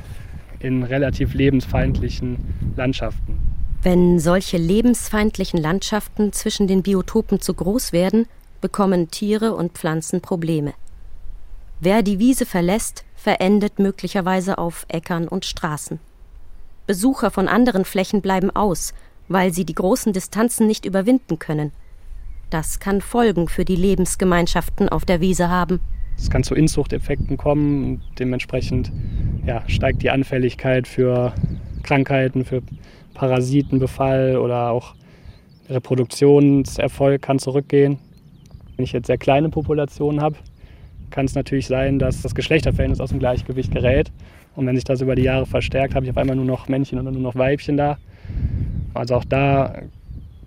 in 0.59 0.83
relativ 0.83 1.33
lebensfeindlichen 1.33 2.37
Landschaften. 2.75 3.39
Wenn 3.81 4.19
solche 4.19 4.57
lebensfeindlichen 4.57 5.59
Landschaften 5.59 6.31
zwischen 6.31 6.67
den 6.67 6.83
Biotopen 6.83 7.39
zu 7.39 7.55
groß 7.55 7.91
werden, 7.91 8.27
bekommen 8.65 9.11
Tiere 9.11 9.53
und 9.53 9.73
Pflanzen 9.73 10.21
Probleme. 10.21 10.73
Wer 11.81 12.01
die 12.01 12.17
Wiese 12.17 12.47
verlässt, 12.47 13.05
verendet 13.13 13.77
möglicherweise 13.77 14.57
auf 14.57 14.87
Äckern 14.87 15.27
und 15.27 15.45
Straßen. 15.45 15.99
Besucher 16.87 17.29
von 17.29 17.47
anderen 17.47 17.85
Flächen 17.85 18.23
bleiben 18.23 18.49
aus, 18.49 18.95
weil 19.27 19.53
sie 19.53 19.65
die 19.65 19.75
großen 19.75 20.13
Distanzen 20.13 20.65
nicht 20.65 20.83
überwinden 20.83 21.37
können. 21.37 21.73
Das 22.49 22.79
kann 22.79 23.01
Folgen 23.01 23.49
für 23.49 23.65
die 23.65 23.75
Lebensgemeinschaften 23.75 24.89
auf 24.89 25.05
der 25.05 25.21
Wiese 25.21 25.47
haben. 25.47 25.79
Es 26.17 26.31
kann 26.31 26.43
zu 26.43 26.55
Inzuchteffekten 26.55 27.37
kommen. 27.37 28.01
Dementsprechend 28.17 28.91
ja, 29.45 29.61
steigt 29.67 30.01
die 30.01 30.09
Anfälligkeit 30.09 30.87
für 30.87 31.35
Krankheiten, 31.83 32.43
für 32.43 32.63
Parasitenbefall 33.13 34.37
oder 34.37 34.71
auch 34.71 34.95
Reproduktionserfolg 35.69 37.21
kann 37.21 37.37
zurückgehen. 37.37 37.99
Wenn 38.75 38.83
ich 38.83 38.91
jetzt 38.91 39.07
sehr 39.07 39.17
kleine 39.17 39.49
Populationen 39.49 40.21
habe, 40.21 40.35
kann 41.09 41.25
es 41.25 41.35
natürlich 41.35 41.67
sein, 41.67 41.99
dass 41.99 42.21
das 42.21 42.35
Geschlechterverhältnis 42.35 42.99
aus 42.99 43.09
dem 43.09 43.19
Gleichgewicht 43.19 43.71
gerät. 43.71 44.11
Und 44.55 44.65
wenn 44.67 44.75
sich 44.75 44.83
das 44.83 45.01
über 45.01 45.15
die 45.15 45.23
Jahre 45.23 45.45
verstärkt, 45.45 45.95
habe 45.95 46.05
ich 46.05 46.11
auf 46.11 46.17
einmal 46.17 46.35
nur 46.35 46.45
noch 46.45 46.67
Männchen 46.67 46.99
oder 46.99 47.11
nur 47.11 47.21
noch 47.21 47.35
Weibchen 47.35 47.77
da. 47.77 47.97
Also 48.93 49.15
auch 49.15 49.25
da 49.25 49.81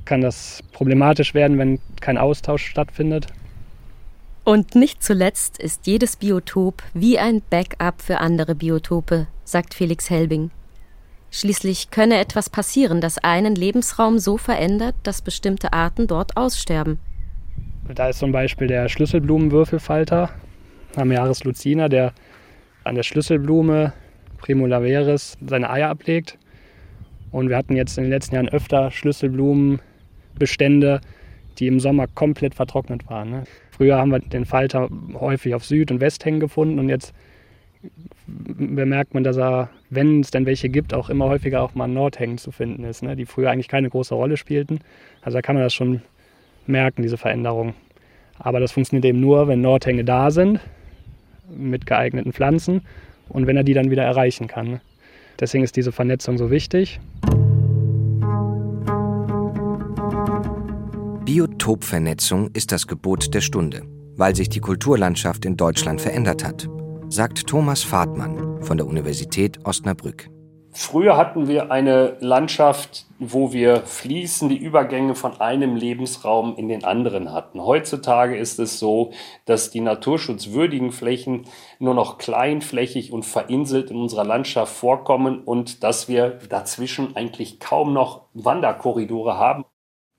kann 0.05 0.21
das 0.21 0.63
problematisch 0.73 1.35
werden, 1.35 1.59
wenn 1.59 1.81
kein 2.01 2.19
Austausch 2.19 2.65
stattfindet. 2.67 3.27
Und 4.45 4.75
nicht 4.75 5.03
zuletzt 5.03 5.59
ist 5.59 5.87
jedes 5.87 6.17
Biotop 6.17 6.83
wie 6.95 7.19
ein 7.19 7.43
Backup 7.51 8.01
für 8.01 8.19
andere 8.19 8.55
Biotope, 8.55 9.27
sagt 9.45 9.75
Felix 9.75 10.09
Helbing. 10.09 10.51
Schließlich 11.31 11.91
könne 11.91 12.19
etwas 12.19 12.49
passieren, 12.49 13.03
das 13.03 13.19
einen 13.19 13.55
Lebensraum 13.55 14.19
so 14.19 14.39
verändert, 14.39 14.95
dass 15.03 15.21
bestimmte 15.21 15.75
Arten 15.75 16.07
dort 16.07 16.39
aussterben. 16.39 16.99
Da 17.95 18.11
ist 18.11 18.19
zum 18.19 18.33
Beispiel 18.33 18.67
der 18.67 18.91
Schlüsselblumenwürfelfalter, 18.91 20.29
Amearis 20.97 21.45
lucina, 21.45 21.89
der 21.89 22.13
an 22.85 22.97
der 22.97 23.03
Schlüsselblume 23.03 23.95
Primulaveris 24.39 25.37
seine 25.47 25.71
Eier 25.71 25.89
ablegt. 25.89 26.37
Und 27.31 27.49
wir 27.49 27.57
hatten 27.57 27.77
jetzt 27.77 27.97
in 27.99 28.05
den 28.05 28.11
letzten 28.11 28.35
Jahren 28.35 28.49
öfter 28.49 28.91
Schlüsselblumenbestände, 28.91 31.01
die 31.59 31.67
im 31.67 31.81
Sommer 31.81 32.07
komplett 32.09 32.55
vertrocknet 32.55 33.09
waren. 33.09 33.31
Ne? 33.31 33.45
Früher 33.71 33.97
haben 33.97 34.11
wir 34.11 34.19
den 34.21 34.45
Falter 34.45 34.91
häufig 35.15 35.55
auf 35.55 35.65
Süd- 35.65 35.91
und 35.91 36.01
Westhängen 36.01 36.41
gefunden 36.41 36.79
und 36.79 36.91
jetzt 36.91 37.15
bemerkt 38.27 39.15
man, 39.15 39.25
dass 39.25 39.39
er, 39.39 39.71
wenn 39.89 40.21
es 40.21 40.31
denn 40.31 40.45
welche 40.47 40.69
gibt, 40.69 40.93
auch 40.93 41.09
immer 41.11 41.27
häufiger 41.27 41.63
auch 41.63 41.75
mal 41.75 41.85
an 41.85 41.95
Nordhängen 41.95 42.39
zu 42.39 42.51
finden 42.51 42.83
ist, 42.85 43.03
ne? 43.03 43.17
die 43.17 43.25
früher 43.25 43.51
eigentlich 43.51 43.69
keine 43.69 43.89
große 43.89 44.15
Rolle 44.15 44.37
spielten. 44.37 44.81
Also 45.23 45.39
da 45.39 45.43
kann 45.43 45.55
man 45.55 45.65
das 45.65 45.73
schon 45.75 46.03
merken, 46.69 47.03
diese 47.03 47.17
Veränderung. 47.17 47.75
Aber 48.39 48.61
das 48.61 48.73
funktioniert 48.73 49.05
eben 49.05 49.21
nur, 49.21 49.49
wenn 49.49 49.61
Nordhänge 49.61 50.05
da 50.05 50.31
sind, 50.31 50.61
mit 51.49 51.87
geeigneten 51.87 52.33
Pflanzen 52.33 52.83
und 53.29 53.47
wenn 53.47 53.57
er 53.57 53.65
die 53.65 53.75
dann 53.75 53.91
wieder 53.91 54.05
erreichen 54.05 54.47
kann. 54.47 54.81
Deswegen 55.41 55.65
ist 55.65 55.77
diese 55.77 55.93
Vernetzung 55.93 56.39
so 56.39 56.51
wichtig. 56.51 57.01
Biotopvernetzung 61.25 62.51
ist 62.55 62.73
das 62.73 62.87
Gebot 62.87 63.35
der 63.35 63.41
Stunde, 63.41 63.83
weil 64.17 64.35
sich 64.35 64.49
die 64.49 64.61
Kulturlandschaft 64.61 65.45
in 65.45 65.57
Deutschland 65.57 66.01
verändert 66.01 66.45
hat 66.45 66.69
sagt 67.09 67.47
Thomas 67.47 67.83
Fahrtmann 67.83 68.63
von 68.63 68.77
der 68.77 68.87
Universität 68.87 69.59
Osnabrück. 69.65 70.29
Früher 70.73 71.17
hatten 71.17 71.49
wir 71.49 71.71
eine 71.73 72.17
Landschaft, 72.21 73.07
wo 73.19 73.53
wir 73.53 73.83
fließende 73.83 74.55
Übergänge 74.55 75.15
von 75.15 75.41
einem 75.41 75.77
Lebensraum 75.77 76.57
in 76.57 76.69
den 76.69 76.85
anderen 76.85 77.33
hatten. 77.33 77.63
Heutzutage 77.63 78.37
ist 78.37 78.59
es 78.59 78.79
so, 78.79 79.13
dass 79.45 79.71
die 79.71 79.81
naturschutzwürdigen 79.81 80.93
Flächen 80.93 81.47
nur 81.79 81.95
noch 81.95 82.19
kleinflächig 82.19 83.13
und 83.13 83.25
vereinzelt 83.25 83.91
in 83.91 83.97
unserer 83.97 84.25
Landschaft 84.25 84.75
vorkommen 84.75 85.43
und 85.43 85.83
dass 85.83 86.09
wir 86.09 86.39
dazwischen 86.49 87.17
eigentlich 87.17 87.61
kaum 87.61 87.93
noch 87.93 88.27
Wanderkorridore 88.35 89.37
haben. 89.37 89.65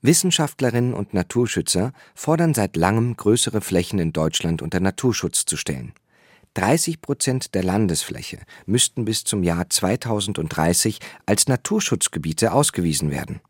Wissenschaftlerinnen 0.02 0.94
und 0.94 1.14
Naturschützer 1.14 1.92
fordern 2.14 2.54
seit 2.54 2.76
langem, 2.76 3.16
größere 3.16 3.60
Flächen 3.60 3.98
in 3.98 4.12
Deutschland 4.12 4.62
unter 4.62 4.80
Naturschutz 4.80 5.44
zu 5.44 5.56
stellen. 5.56 5.92
30 6.54 7.00
Prozent 7.00 7.54
der 7.54 7.62
Landesfläche 7.62 8.38
müssten 8.66 9.04
bis 9.04 9.24
zum 9.24 9.42
Jahr 9.42 9.70
2030 9.70 10.98
als 11.26 11.46
Naturschutzgebiete 11.46 12.52
ausgewiesen 12.52 13.10
werden. 13.10 13.40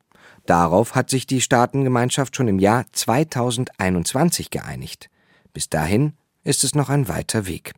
Darauf 0.47 0.95
hat 0.95 1.11
sich 1.11 1.26
die 1.26 1.40
Staatengemeinschaft 1.40 2.37
schon 2.37 2.49
im 2.49 2.59
Jahr 2.59 2.85
2021 2.92 4.50
geeinigt. 4.50 5.11
Bis 5.52 5.69
dahin 5.69 6.14
ist 6.45 6.64
es 6.64 6.75
noch 6.75 6.88
ein 6.88 7.09
weiter 7.09 7.47
Weg. 7.47 7.73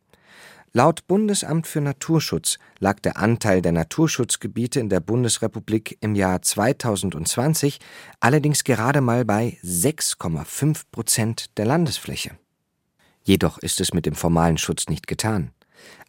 Laut 0.74 1.06
Bundesamt 1.06 1.66
für 1.66 1.82
Naturschutz 1.82 2.58
lag 2.78 2.98
der 3.00 3.18
Anteil 3.18 3.60
der 3.60 3.72
Naturschutzgebiete 3.72 4.80
in 4.80 4.88
der 4.88 5.00
Bundesrepublik 5.00 5.98
im 6.00 6.14
Jahr 6.14 6.40
2020 6.40 7.78
allerdings 8.20 8.64
gerade 8.64 9.02
mal 9.02 9.26
bei 9.26 9.58
6,5 9.62 10.84
Prozent 10.90 11.58
der 11.58 11.66
Landesfläche. 11.66 12.38
Jedoch 13.22 13.58
ist 13.58 13.80
es 13.80 13.94
mit 13.94 14.06
dem 14.06 14.14
formalen 14.14 14.58
Schutz 14.58 14.88
nicht 14.88 15.06
getan. 15.06 15.52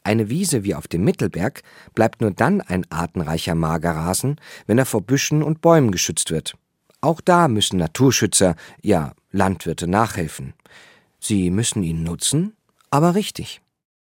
Eine 0.03 0.29
Wiese 0.29 0.63
wie 0.63 0.75
auf 0.75 0.87
dem 0.87 1.03
Mittelberg 1.03 1.61
bleibt 1.95 2.21
nur 2.21 2.31
dann 2.31 2.61
ein 2.61 2.85
artenreicher 2.91 3.55
Magerrasen, 3.55 4.39
wenn 4.67 4.77
er 4.77 4.85
vor 4.85 5.01
Büschen 5.01 5.41
und 5.41 5.61
Bäumen 5.61 5.91
geschützt 5.91 6.29
wird. 6.31 6.55
Auch 7.01 7.21
da 7.21 7.47
müssen 7.47 7.77
Naturschützer, 7.77 8.55
ja 8.81 9.13
Landwirte 9.31 9.87
nachhelfen. 9.87 10.53
Sie 11.19 11.49
müssen 11.49 11.83
ihn 11.83 12.03
nutzen, 12.03 12.53
aber 12.89 13.15
richtig. 13.15 13.62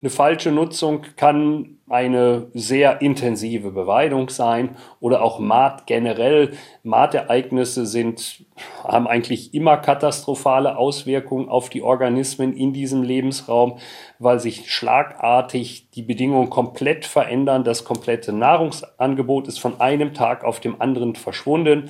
Eine 0.06 0.12
falsche 0.12 0.52
Nutzung 0.52 1.02
kann 1.16 1.80
eine 1.90 2.46
sehr 2.54 3.02
intensive 3.02 3.72
Beweidung 3.72 4.30
sein 4.30 4.78
oder 5.00 5.24
auch 5.24 5.40
Maat 5.40 5.88
generell. 5.88 6.52
Maatereignisse 6.84 7.88
sind, 7.88 8.46
haben 8.84 9.08
eigentlich 9.08 9.56
immer 9.56 9.78
katastrophale 9.78 10.78
Auswirkungen 10.78 11.50
auf 11.50 11.70
die 11.72 11.82
Organismen 11.82 12.56
in 12.56 12.72
diesem 12.72 13.02
Lebensraum, 13.02 13.80
weil 14.20 14.40
sich 14.40 14.72
schlagartig 14.72 15.90
die 15.90 16.04
Bedingungen 16.04 16.52
komplett 16.52 17.08
verändern. 17.08 17.64
Das 17.64 17.84
komplette 17.84 18.32
Nahrungsangebot 18.32 19.48
ist 19.48 19.60
von 19.60 19.82
einem 19.82 20.14
Tag 20.14 20.44
auf 20.44 20.60
dem 20.60 20.80
anderen 20.84 21.16
verschwunden. 21.16 21.90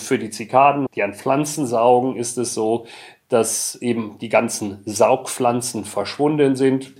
Für 0.00 0.18
die 0.18 0.30
Zikaden, 0.30 0.86
die 0.92 1.04
an 1.04 1.14
Pflanzen 1.14 1.68
saugen, 1.68 2.16
ist 2.16 2.36
es 2.36 2.52
so, 2.52 2.86
dass 3.28 3.76
eben 3.76 4.18
die 4.20 4.28
ganzen 4.28 4.82
Saugpflanzen 4.86 5.84
verschwunden 5.84 6.56
sind. 6.56 6.92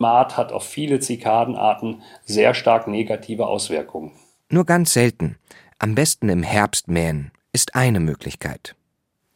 Maat 0.00 0.36
hat 0.36 0.52
auf 0.52 0.66
viele 0.66 0.98
Zikadenarten 0.98 2.02
sehr 2.24 2.54
stark 2.54 2.88
negative 2.88 3.46
Auswirkungen. 3.46 4.12
Nur 4.48 4.64
ganz 4.64 4.94
selten, 4.94 5.36
am 5.78 5.94
besten 5.94 6.28
im 6.28 6.42
Herbst 6.42 6.88
mähen, 6.88 7.30
ist 7.52 7.74
eine 7.74 8.00
Möglichkeit. 8.00 8.74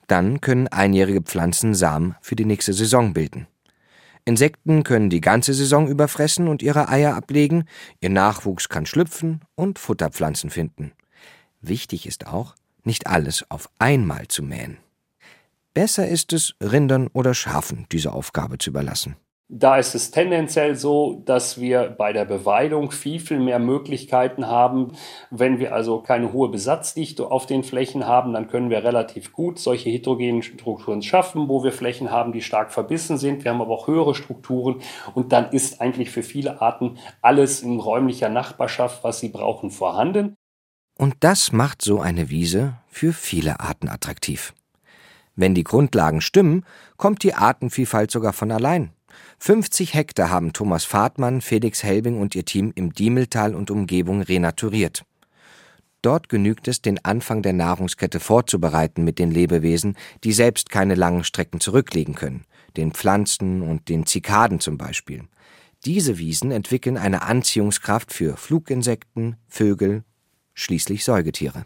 Dann 0.07 0.41
können 0.41 0.69
einjährige 0.69 1.23
Pflanzen 1.23 1.75
Samen 1.75 2.17
für 2.21 2.35
die 2.35 2.45
nächste 2.45 2.73
Saison 2.73 3.13
bilden. 3.13 3.47
Insekten 4.25 4.85
können 4.85 5.11
die 5.11 5.21
ganze 5.21 5.53
Saison 5.53 5.87
überfressen 5.87 6.49
und 6.49 6.63
ihre 6.63 6.89
Eier 6.89 7.15
ablegen, 7.15 7.65
ihr 8.01 8.11
Nachwuchs 8.11 8.71
kann 8.71 8.87
schlüpfen 8.87 9.43
und 9.55 9.79
Futterpflanzen 9.79 10.49
finden. 10.49 10.93
Wichtig 11.61 12.07
ist 12.07 12.27
auch, 12.27 12.55
nicht 12.85 13.07
alles 13.07 13.45
auf 13.51 13.69
einmal 13.79 14.29
zu 14.29 14.43
mähen. 14.43 14.79
Besser 15.75 16.09
ist 16.09 16.33
es, 16.33 16.55
Rindern 16.63 17.09
oder 17.09 17.35
Schafen 17.35 17.87
diese 17.93 18.13
Aufgabe 18.13 18.59
zu 18.59 18.71
überlassen. 18.71 19.17
Da 19.49 19.77
ist 19.77 19.95
es 19.95 20.11
tendenziell 20.11 20.75
so, 20.75 21.23
dass 21.27 21.61
wir 21.61 21.91
bei 21.91 22.15
der 22.15 22.25
Beweidung 22.25 22.91
viel, 22.91 23.21
viel 23.21 23.41
mehr 23.41 23.59
Möglichkeiten 23.59 24.47
haben. 24.47 24.93
Wenn 25.31 25.59
wir 25.59 25.75
also 25.75 26.01
keine 26.01 26.33
hohe 26.33 26.49
Besatzdichte 26.49 27.31
auf 27.31 27.45
den 27.45 27.63
Flächen 27.63 28.07
haben, 28.07 28.33
dann 28.33 28.49
können 28.49 28.71
wir 28.71 28.83
relativ 28.83 29.33
gut 29.33 29.59
solche 29.59 29.91
heterogenen 29.91 30.43
Strukturen 30.43 31.03
schaffen, 31.03 31.49
wo 31.49 31.63
wir 31.63 31.73
Flächen 31.73 32.11
haben, 32.11 32.33
die 32.33 32.41
stark 32.41 32.73
verbissen 32.73 33.19
sind. 33.19 33.45
Wir 33.45 33.51
haben 33.51 33.61
aber 33.61 33.75
auch 33.75 33.87
höhere 33.87 34.15
Strukturen 34.15 34.81
und 35.15 35.33
dann 35.33 35.53
ist 35.53 35.79
eigentlich 35.79 36.11
für 36.11 36.23
viele 36.23 36.63
Arten 36.63 36.97
alles 37.21 37.63
in 37.63 37.79
räumlicher 37.79 38.31
Nachbarschaft, 38.31 39.05
was 39.05 39.21
sie 39.21 39.29
brauchen, 39.29 39.71
vorhanden. 39.71 40.37
Und 40.97 41.17
das 41.21 41.53
macht 41.53 41.83
so 41.83 42.01
eine 42.01 42.31
Wiese 42.31 42.79
für 42.89 43.13
viele 43.13 43.61
Arten 43.61 43.91
attraktiv. 43.91 44.55
Wenn 45.37 45.55
die 45.55 45.65
Grundlagen 45.65 46.21
stimmen, 46.21 46.65
kommt 46.97 47.23
die 47.23 47.35
Artenvielfalt 47.35 48.11
sogar 48.11 48.33
von 48.33 48.51
allein. 48.51 48.91
50 49.39 49.95
Hektar 49.95 50.31
haben 50.31 50.53
Thomas 50.53 50.85
Fahrtmann, 50.85 51.41
Felix 51.41 51.83
Helbing 51.83 52.21
und 52.21 52.35
ihr 52.35 52.45
Team 52.45 52.73
im 52.75 52.93
Diemeltal 52.93 53.55
und 53.55 53.71
Umgebung 53.71 54.23
renaturiert. 54.23 55.05
Dort 56.03 56.29
genügt 56.29 56.69
es, 56.69 56.83
den 56.83 57.03
Anfang 57.05 57.41
der 57.41 57.55
Nahrungskette 57.55 58.21
vorzubereiten 58.21 59.05
mit 59.05 59.19
den 59.19 59.31
Lebewesen, 59.31 59.97
die 60.23 60.33
selbst 60.33 60.69
keine 60.69 60.95
langen 60.95 61.25
Strecken 61.25 61.61
zurücklegen 61.61 62.15
können, 62.15 62.45
den 62.77 62.93
Pflanzen 62.93 63.63
und 63.63 63.89
den 63.89 64.05
Zikaden 64.05 64.61
zum 64.61 64.77
Beispiel. 64.77 65.23
Diese 65.87 66.19
Wiesen 66.19 66.51
entwickeln 66.51 66.99
eine 66.99 67.23
Anziehungskraft 67.23 68.13
für 68.13 68.37
Fluginsekten, 68.37 69.37
Vögel, 69.49 70.05
schließlich 70.53 71.05
Säugetiere. 71.05 71.65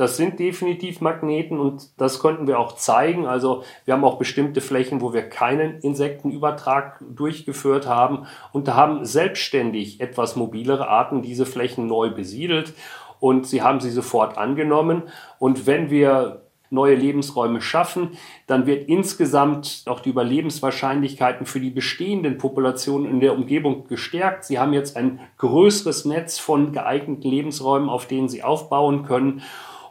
Das 0.00 0.16
sind 0.16 0.38
definitiv 0.38 1.02
Magneten 1.02 1.60
und 1.60 1.90
das 2.00 2.20
konnten 2.20 2.46
wir 2.46 2.58
auch 2.58 2.76
zeigen. 2.76 3.26
Also 3.26 3.64
wir 3.84 3.92
haben 3.92 4.02
auch 4.02 4.16
bestimmte 4.16 4.62
Flächen, 4.62 5.02
wo 5.02 5.12
wir 5.12 5.28
keinen 5.28 5.78
Insektenübertrag 5.80 7.04
durchgeführt 7.14 7.86
haben 7.86 8.26
und 8.52 8.66
da 8.66 8.76
haben 8.76 9.04
selbstständig 9.04 10.00
etwas 10.00 10.36
mobilere 10.36 10.88
Arten 10.88 11.20
diese 11.20 11.44
Flächen 11.44 11.86
neu 11.86 12.08
besiedelt 12.08 12.72
und 13.18 13.46
sie 13.46 13.60
haben 13.60 13.80
sie 13.80 13.90
sofort 13.90 14.38
angenommen. 14.38 15.02
Und 15.38 15.66
wenn 15.66 15.90
wir 15.90 16.46
neue 16.70 16.94
Lebensräume 16.94 17.60
schaffen, 17.60 18.16
dann 18.46 18.64
wird 18.64 18.88
insgesamt 18.88 19.82
auch 19.84 20.00
die 20.00 20.08
Überlebenswahrscheinlichkeiten 20.08 21.44
für 21.44 21.60
die 21.60 21.68
bestehenden 21.68 22.38
Populationen 22.38 23.10
in 23.10 23.20
der 23.20 23.34
Umgebung 23.34 23.86
gestärkt. 23.86 24.46
Sie 24.46 24.58
haben 24.58 24.72
jetzt 24.72 24.96
ein 24.96 25.20
größeres 25.36 26.06
Netz 26.06 26.38
von 26.38 26.72
geeigneten 26.72 27.28
Lebensräumen, 27.28 27.90
auf 27.90 28.06
denen 28.06 28.30
sie 28.30 28.42
aufbauen 28.42 29.02
können 29.02 29.42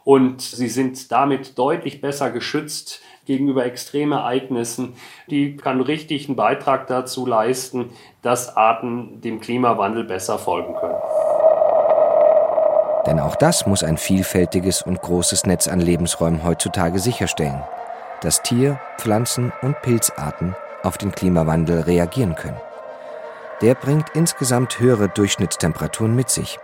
und 0.03 0.41
sie 0.41 0.69
sind 0.69 1.11
damit 1.11 1.57
deutlich 1.57 2.01
besser 2.01 2.31
geschützt 2.31 3.01
gegenüber 3.25 3.65
Extremereignissen. 3.65 4.93
Die 5.29 5.55
kann 5.55 5.81
richtig 5.81 6.27
einen 6.27 6.35
Beitrag 6.35 6.87
dazu 6.87 7.25
leisten, 7.25 7.91
dass 8.21 8.57
Arten 8.57 9.21
dem 9.21 9.39
Klimawandel 9.39 10.03
besser 10.03 10.39
folgen 10.39 10.73
können. 10.75 10.97
Denn 13.05 13.19
auch 13.19 13.35
das 13.35 13.65
muss 13.65 13.83
ein 13.83 13.97
vielfältiges 13.97 14.81
und 14.81 15.01
großes 15.01 15.45
Netz 15.45 15.67
an 15.67 15.79
Lebensräumen 15.79 16.43
heutzutage 16.43 16.99
sicherstellen, 16.99 17.63
dass 18.21 18.41
Tier-, 18.41 18.79
Pflanzen- 18.97 19.53
und 19.61 19.81
Pilzarten 19.81 20.55
auf 20.83 20.97
den 20.97 21.11
Klimawandel 21.11 21.81
reagieren 21.81 22.35
können. 22.35 22.59
Der 23.61 23.75
bringt 23.75 24.09
insgesamt 24.13 24.79
höhere 24.79 25.09
Durchschnittstemperaturen 25.09 26.15
mit 26.15 26.29
sich. 26.29 26.59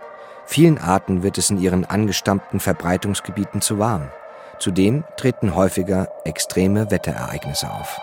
Vielen 0.48 0.78
Arten 0.78 1.24
wird 1.24 1.38
es 1.38 1.50
in 1.50 1.58
ihren 1.58 1.84
angestammten 1.84 2.60
Verbreitungsgebieten 2.60 3.60
zu 3.60 3.78
warm. 3.78 4.10
Zudem 4.60 5.04
treten 5.16 5.54
häufiger 5.56 6.08
extreme 6.24 6.90
Wetterereignisse 6.90 7.70
auf. 7.70 8.00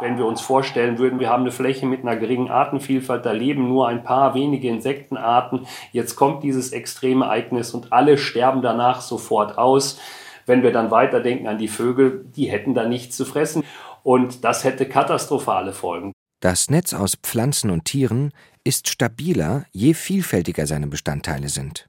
Wenn 0.00 0.16
wir 0.16 0.24
uns 0.24 0.40
vorstellen 0.40 0.98
würden, 0.98 1.20
wir 1.20 1.28
haben 1.28 1.42
eine 1.42 1.52
Fläche 1.52 1.84
mit 1.84 2.00
einer 2.00 2.16
geringen 2.16 2.50
Artenvielfalt, 2.50 3.26
da 3.26 3.32
leben 3.32 3.68
nur 3.68 3.86
ein 3.88 4.02
paar 4.02 4.34
wenige 4.34 4.68
Insektenarten, 4.68 5.66
jetzt 5.92 6.16
kommt 6.16 6.42
dieses 6.42 6.72
extreme 6.72 7.26
Ereignis 7.26 7.74
und 7.74 7.92
alle 7.92 8.16
sterben 8.16 8.62
danach 8.62 9.02
sofort 9.02 9.58
aus. 9.58 10.00
Wenn 10.46 10.62
wir 10.62 10.72
dann 10.72 10.90
weiterdenken 10.90 11.46
an 11.46 11.58
die 11.58 11.68
Vögel, 11.68 12.24
die 12.34 12.46
hätten 12.46 12.72
da 12.72 12.88
nichts 12.88 13.18
zu 13.18 13.26
fressen 13.26 13.62
und 14.02 14.42
das 14.42 14.64
hätte 14.64 14.88
katastrophale 14.88 15.74
Folgen. 15.74 16.12
Das 16.40 16.70
Netz 16.70 16.94
aus 16.94 17.16
Pflanzen 17.22 17.68
und 17.68 17.84
Tieren 17.84 18.32
ist 18.64 18.88
stabiler, 18.88 19.64
je 19.72 19.94
vielfältiger 19.94 20.66
seine 20.66 20.86
Bestandteile 20.86 21.48
sind. 21.48 21.88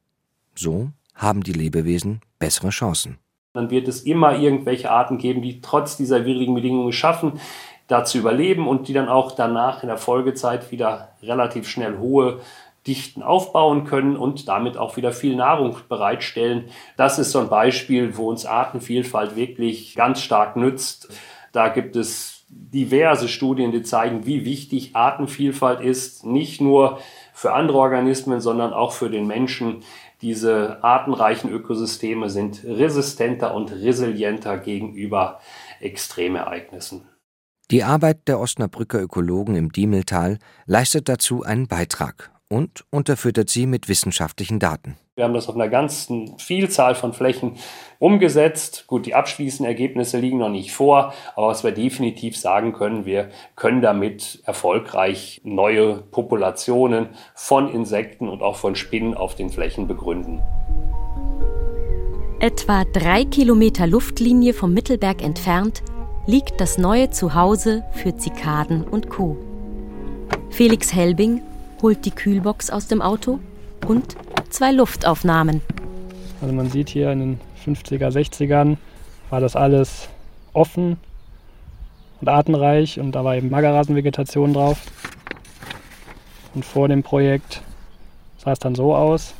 So 0.56 0.90
haben 1.16 1.44
die 1.44 1.54
Lebewesen 1.54 2.22
bessere 2.40 2.70
Chancen. 2.70 3.18
Dann 3.54 3.70
wird 3.70 3.88
es 3.88 4.04
immer 4.04 4.38
irgendwelche 4.38 4.90
Arten 4.90 5.18
geben, 5.18 5.42
die 5.42 5.62
trotz 5.62 5.98
dieser 5.98 6.26
widrigen 6.26 6.56
Bedingungen 6.56 6.94
schaffen, 6.94 7.40
da 7.88 8.06
zu 8.06 8.18
überleben 8.18 8.68
und 8.68 8.88
die 8.88 8.94
dann 8.94 9.10
auch 9.10 9.34
danach 9.34 9.84
in 9.84 9.90
der 9.90 9.98
Folgezeit 9.98 10.72
wieder 10.72 11.10
relativ 11.22 11.68
schnell 11.68 11.98
hohe 11.98 12.40
Dichten 12.88 13.22
aufbauen 13.22 13.84
können 13.84 14.16
und 14.16 14.48
damit 14.48 14.78
auch 14.78 14.98
wieder 14.98 15.12
viel 15.12 15.36
Nahrung 15.36 15.78
bereitstellen. 15.88 16.70
Das 16.98 17.20
ist 17.20 17.32
so 17.32 17.40
ein 17.40 17.50
Beispiel, 17.50 18.18
wo 18.18 18.30
uns 18.30 18.46
Artenvielfalt 18.46 19.36
wirklich 19.36 19.94
ganz 19.96 20.22
stark 20.22 20.56
nützt. 20.56 21.10
Da 21.52 21.68
gibt 21.68 21.96
es 21.96 22.41
diverse 22.52 23.28
Studien, 23.28 23.72
die 23.72 23.84
zeigen, 23.84 24.26
wie 24.26 24.46
wichtig 24.46 24.96
Artenvielfalt 24.96 25.82
ist, 25.82 26.26
nicht 26.26 26.62
nur 26.62 27.00
für 27.34 27.54
andere 27.54 27.78
Organismen, 27.78 28.42
sondern 28.42 28.74
auch 28.74 28.92
für 28.92 29.10
den 29.10 29.28
Menschen. 29.28 29.84
Diese 30.22 30.84
artenreichen 30.84 31.50
Ökosysteme 31.50 32.30
sind 32.30 32.64
resistenter 32.64 33.56
und 33.56 33.72
resilienter 33.72 34.58
gegenüber 34.58 35.40
Extremereignissen. 35.80 37.08
Die 37.72 37.84
Arbeit 37.84 38.28
der 38.28 38.40
Osnabrücker 38.40 39.02
Ökologen 39.02 39.56
im 39.56 39.72
Diemeltal 39.72 40.38
leistet 40.66 41.08
dazu 41.08 41.44
einen 41.44 41.68
Beitrag 41.68 42.32
und 42.52 42.84
unterfüttert 42.90 43.50
sie 43.50 43.66
mit 43.66 43.88
wissenschaftlichen 43.88 44.60
Daten. 44.60 44.98
Wir 45.16 45.24
haben 45.24 45.34
das 45.34 45.48
auf 45.48 45.56
einer 45.56 45.70
ganzen 45.70 46.38
Vielzahl 46.38 46.96
von 46.96 47.14
Flächen 47.14 47.54
umgesetzt. 47.98 48.86
Gut, 48.88 49.06
die 49.06 49.16
abschließenden 49.16 49.66
Ergebnisse 49.66 50.20
liegen 50.20 50.40
noch 50.40 50.50
nicht 50.50 50.74
vor, 50.74 51.14
aber 51.36 51.48
was 51.48 51.64
wir 51.64 51.72
definitiv 51.72 52.38
sagen 52.38 52.74
können, 52.74 53.06
wir 53.06 53.30
können 53.56 53.82
damit 53.82 54.42
erfolgreich 54.46 55.40
neue 55.46 55.96
Populationen 55.96 57.10
von 57.36 57.70
Insekten 57.72 58.28
und 58.28 58.42
auch 58.42 58.58
von 58.58 58.76
Spinnen 58.76 59.14
auf 59.14 59.36
den 59.36 59.50
Flächen 59.50 59.88
begründen. 59.88 60.42
Etwa 62.42 62.84
drei 62.92 63.24
Kilometer 63.24 63.88
Luftlinie 63.88 64.54
vom 64.54 64.74
Mittelberg 64.74 65.24
entfernt 65.24 65.84
liegt 66.26 66.60
das 66.60 66.78
neue 66.78 67.12
Zuhause 67.12 67.84
für 67.92 68.18
Zikaden 68.18 68.84
und 68.84 69.10
Co. 69.10 69.38
Felix 70.50 70.94
Helbing 70.94 71.42
holt 71.82 72.06
die 72.06 72.12
Kühlbox 72.12 72.70
aus 72.70 72.88
dem 72.88 73.02
Auto 73.02 73.40
und 73.88 74.16
zwei 74.50 74.72
Luftaufnahmen. 74.72 75.62
Also 76.42 76.54
man 76.54 76.70
sieht 76.70 76.90
hier 76.90 77.12
in 77.12 77.20
den 77.20 77.40
50er, 77.66 78.10
60ern 78.10 78.78
war 79.30 79.40
das 79.40 79.56
alles 79.56 80.10
offen 80.54 80.98
und 82.20 82.28
artenreich 82.28 83.00
und 83.00 83.14
da 83.14 83.24
war 83.24 83.36
eben 83.36 83.50
Magerrasenvegetation 83.50 84.54
drauf. 84.54 84.80
Und 86.54 86.66
vor 86.66 86.88
dem 86.88 87.02
Projekt 87.04 87.62
sah 88.38 88.52
es 88.52 88.60
dann 88.60 88.76
so 88.76 88.96
aus, 88.96 89.34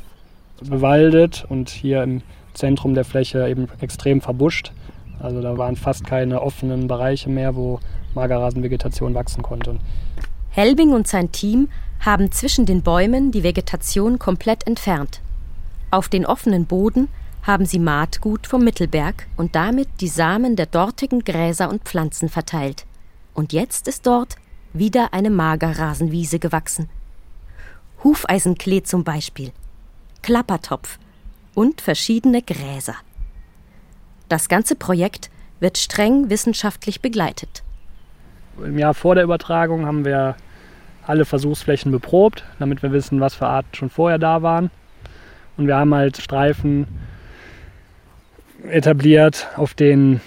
bewaldet 0.62 1.44
und 1.48 1.68
hier 1.68 2.02
im 2.02 2.22
Zentrum 2.54 2.94
der 2.94 3.04
Fläche 3.04 3.48
eben 3.48 3.68
extrem 3.80 4.20
verbuscht. 4.20 4.72
Also 5.20 5.40
da 5.40 5.56
waren 5.58 5.76
fast 5.76 6.06
keine 6.06 6.40
offenen 6.40 6.88
Bereiche 6.88 7.28
mehr, 7.28 7.54
wo 7.54 7.80
Magerrasenvegetation 8.14 9.14
wachsen 9.14 9.42
konnte. 9.42 9.76
Helbing 10.52 10.92
und 10.92 11.08
sein 11.08 11.32
Team 11.32 11.68
haben 12.00 12.30
zwischen 12.30 12.66
den 12.66 12.82
Bäumen 12.82 13.32
die 13.32 13.42
Vegetation 13.42 14.18
komplett 14.18 14.66
entfernt. 14.66 15.22
Auf 15.90 16.10
den 16.10 16.26
offenen 16.26 16.66
Boden 16.66 17.08
haben 17.42 17.64
sie 17.64 17.78
Maatgut 17.78 18.46
vom 18.46 18.62
Mittelberg 18.62 19.26
und 19.38 19.54
damit 19.54 19.88
die 20.00 20.08
Samen 20.08 20.54
der 20.54 20.66
dortigen 20.66 21.24
Gräser 21.24 21.70
und 21.70 21.84
Pflanzen 21.84 22.28
verteilt. 22.28 22.84
Und 23.32 23.54
jetzt 23.54 23.88
ist 23.88 24.06
dort 24.06 24.36
wieder 24.74 25.14
eine 25.14 25.30
Magerrasenwiese 25.30 26.38
gewachsen. 26.38 26.90
Hufeisenklee 28.04 28.82
zum 28.82 29.04
Beispiel, 29.04 29.52
Klappertopf 30.20 30.98
und 31.54 31.80
verschiedene 31.80 32.42
Gräser. 32.42 32.96
Das 34.28 34.48
ganze 34.48 34.76
Projekt 34.76 35.30
wird 35.60 35.78
streng 35.78 36.28
wissenschaftlich 36.28 37.00
begleitet. 37.00 37.62
Im 38.58 38.78
Jahr 38.78 38.94
vor 38.94 39.14
der 39.14 39.24
Übertragung 39.24 39.86
haben 39.86 40.04
wir 40.04 40.36
alle 41.06 41.24
Versuchsflächen 41.24 41.90
beprobt, 41.90 42.44
damit 42.58 42.82
wir 42.82 42.92
wissen, 42.92 43.20
was 43.20 43.34
für 43.34 43.46
Arten 43.46 43.74
schon 43.74 43.90
vorher 43.90 44.18
da 44.18 44.42
waren. 44.42 44.70
Und 45.56 45.66
wir 45.66 45.76
haben 45.76 45.94
halt 45.94 46.16
Streifen 46.16 46.86
etabliert, 48.68 49.48
auf 49.56 49.74
denen 49.74 50.20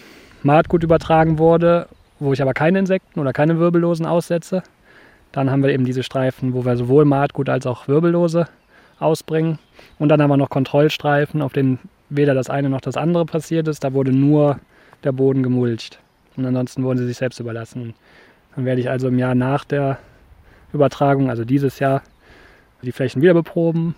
Maatgut 0.43 0.83
übertragen 0.83 1.39
wurde, 1.39 1.87
wo 2.19 2.33
ich 2.33 2.41
aber 2.41 2.53
keine 2.53 2.79
Insekten 2.79 3.19
oder 3.19 3.33
keine 3.33 3.59
Wirbellosen 3.59 4.05
aussetze. 4.05 4.63
Dann 5.31 5.49
haben 5.49 5.63
wir 5.63 5.71
eben 5.71 5.85
diese 5.85 6.03
Streifen, 6.03 6.53
wo 6.53 6.65
wir 6.65 6.77
sowohl 6.77 7.05
Maatgut 7.05 7.49
als 7.49 7.65
auch 7.65 7.87
Wirbellose 7.87 8.47
ausbringen. 8.99 9.59
Und 9.99 10.09
dann 10.09 10.21
haben 10.21 10.29
wir 10.29 10.37
noch 10.37 10.49
Kontrollstreifen, 10.49 11.41
auf 11.41 11.53
denen 11.53 11.79
weder 12.09 12.33
das 12.33 12.49
eine 12.49 12.69
noch 12.69 12.81
das 12.81 12.97
andere 12.97 13.25
passiert 13.25 13.67
ist. 13.67 13.83
Da 13.83 13.93
wurde 13.93 14.11
nur 14.11 14.59
der 15.03 15.11
Boden 15.11 15.43
gemulcht. 15.43 15.99
Und 16.37 16.45
ansonsten 16.45 16.83
wurden 16.83 16.99
sie 16.99 17.07
sich 17.07 17.17
selbst 17.17 17.39
überlassen. 17.39 17.93
Dann 18.55 18.65
werde 18.65 18.81
ich 18.81 18.89
also 18.89 19.07
im 19.07 19.19
Jahr 19.19 19.35
nach 19.35 19.65
der 19.65 19.99
Übertragung, 20.73 21.29
also 21.29 21.45
dieses 21.45 21.79
Jahr, 21.79 22.01
die 22.81 22.91
Flächen 22.91 23.21
wieder 23.21 23.33
beproben. 23.33 23.95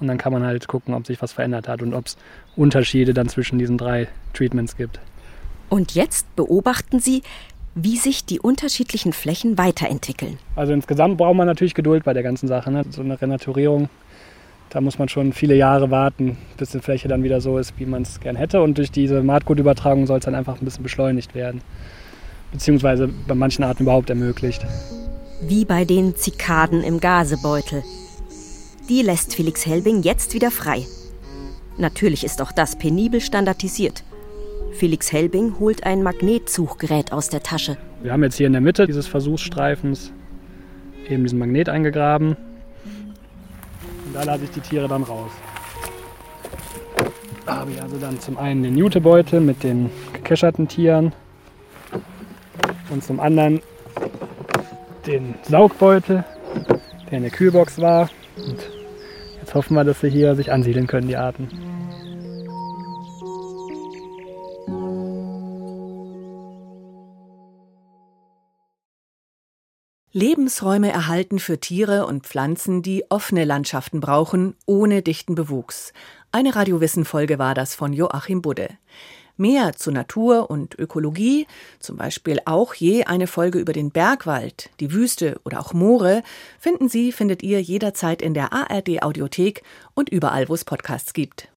Und 0.00 0.06
dann 0.06 0.16
kann 0.16 0.32
man 0.32 0.44
halt 0.44 0.68
gucken, 0.68 0.94
ob 0.94 1.06
sich 1.06 1.20
was 1.20 1.32
verändert 1.32 1.66
hat 1.66 1.82
und 1.82 1.92
ob 1.92 2.06
es 2.06 2.16
Unterschiede 2.54 3.14
dann 3.14 3.28
zwischen 3.28 3.58
diesen 3.58 3.78
drei 3.78 4.06
Treatments 4.32 4.76
gibt. 4.76 5.00
Und 5.68 5.92
jetzt 5.94 6.34
beobachten 6.36 7.00
Sie, 7.00 7.22
wie 7.74 7.96
sich 7.96 8.24
die 8.24 8.40
unterschiedlichen 8.40 9.12
Flächen 9.12 9.58
weiterentwickeln. 9.58 10.38
Also 10.56 10.72
insgesamt 10.72 11.18
braucht 11.18 11.36
man 11.36 11.46
natürlich 11.46 11.74
Geduld 11.74 12.04
bei 12.04 12.12
der 12.12 12.22
ganzen 12.22 12.48
Sache. 12.48 12.70
Ne? 12.70 12.84
So 12.90 13.02
eine 13.02 13.20
Renaturierung, 13.20 13.88
da 14.70 14.80
muss 14.80 14.98
man 14.98 15.08
schon 15.08 15.32
viele 15.32 15.54
Jahre 15.54 15.90
warten, 15.90 16.36
bis 16.56 16.70
die 16.70 16.80
Fläche 16.80 17.08
dann 17.08 17.22
wieder 17.22 17.40
so 17.40 17.58
ist, 17.58 17.74
wie 17.78 17.86
man 17.86 18.02
es 18.02 18.20
gern 18.20 18.36
hätte. 18.36 18.62
Und 18.62 18.78
durch 18.78 18.90
diese 18.90 19.22
Maatgutübertragung 19.22 20.06
soll 20.06 20.18
es 20.18 20.24
dann 20.24 20.34
einfach 20.34 20.60
ein 20.60 20.64
bisschen 20.64 20.82
beschleunigt 20.82 21.34
werden. 21.34 21.60
Beziehungsweise 22.52 23.08
bei 23.26 23.34
manchen 23.34 23.64
Arten 23.64 23.82
überhaupt 23.82 24.10
ermöglicht. 24.10 24.64
Wie 25.42 25.64
bei 25.64 25.84
den 25.84 26.16
Zikaden 26.16 26.82
im 26.82 27.00
Gasebeutel. 27.00 27.82
Die 28.88 29.02
lässt 29.02 29.34
Felix 29.34 29.66
Helbing 29.66 30.02
jetzt 30.02 30.34
wieder 30.34 30.50
frei. 30.50 30.86
Natürlich 31.76 32.24
ist 32.24 32.40
auch 32.40 32.52
das 32.52 32.76
penibel 32.76 33.20
standardisiert. 33.20 34.02
Felix 34.72 35.12
Helbing 35.12 35.58
holt 35.58 35.84
ein 35.84 36.02
Magnetsuchgerät 36.02 37.12
aus 37.12 37.28
der 37.28 37.42
Tasche. 37.42 37.76
Wir 38.02 38.12
haben 38.12 38.22
jetzt 38.22 38.36
hier 38.36 38.46
in 38.46 38.52
der 38.52 38.62
Mitte 38.62 38.86
dieses 38.86 39.06
Versuchsstreifens 39.06 40.12
eben 41.08 41.24
diesen 41.24 41.38
Magnet 41.38 41.68
eingegraben. 41.68 42.36
Und 44.06 44.14
da 44.14 44.22
lasse 44.24 44.44
ich 44.44 44.50
die 44.50 44.60
Tiere 44.60 44.88
dann 44.88 45.02
raus. 45.02 45.30
Da 47.46 47.56
habe 47.56 47.70
ich 47.72 47.82
also 47.82 47.96
dann 47.98 48.20
zum 48.20 48.38
einen 48.38 48.62
den 48.62 48.76
Jutebeutel 48.76 49.40
mit 49.40 49.62
den 49.62 49.90
gekescherten 50.12 50.68
Tieren 50.68 51.12
und 52.90 53.04
zum 53.04 53.20
anderen 53.20 53.60
den 55.06 55.34
Saugbeutel, 55.42 56.24
der 57.10 57.18
in 57.18 57.22
der 57.22 57.32
Kühlbox 57.32 57.80
war. 57.80 58.10
Und 58.36 58.58
jetzt 59.40 59.54
hoffen 59.54 59.74
wir, 59.74 59.84
dass 59.84 60.00
sie 60.00 60.10
hier 60.10 60.36
sich 60.36 60.52
ansiedeln 60.52 60.86
können, 60.86 61.08
die 61.08 61.16
Arten. 61.16 61.48
Lebensräume 70.12 70.90
erhalten 70.90 71.38
für 71.38 71.60
Tiere 71.60 72.04
und 72.06 72.26
Pflanzen, 72.26 72.82
die 72.82 73.04
offene 73.08 73.44
Landschaften 73.44 74.00
brauchen, 74.00 74.56
ohne 74.66 75.02
dichten 75.02 75.34
Bewuchs. 75.34 75.92
Eine 76.32 76.56
Radiowissen-Folge 76.56 77.38
war 77.38 77.54
das 77.54 77.74
von 77.74 77.92
Joachim 77.92 78.42
Budde. 78.42 78.68
Mehr 79.38 79.72
zu 79.74 79.90
Natur 79.90 80.50
und 80.50 80.78
Ökologie, 80.78 81.46
zum 81.80 81.96
Beispiel 81.96 82.40
auch 82.44 82.74
je 82.74 83.04
eine 83.04 83.26
Folge 83.26 83.58
über 83.58 83.72
den 83.72 83.90
Bergwald, 83.90 84.70
die 84.80 84.92
Wüste 84.92 85.40
oder 85.44 85.60
auch 85.60 85.72
Moore, 85.72 86.22
finden 86.58 86.88
Sie, 86.88 87.12
findet 87.12 87.42
ihr 87.42 87.62
jederzeit 87.62 88.20
in 88.20 88.34
der 88.34 88.52
ARD 88.52 89.02
Audiothek 89.02 89.62
und 89.94 90.10
überall, 90.10 90.48
wo 90.48 90.54
es 90.54 90.64
Podcasts 90.64 91.14
gibt. 91.14 91.48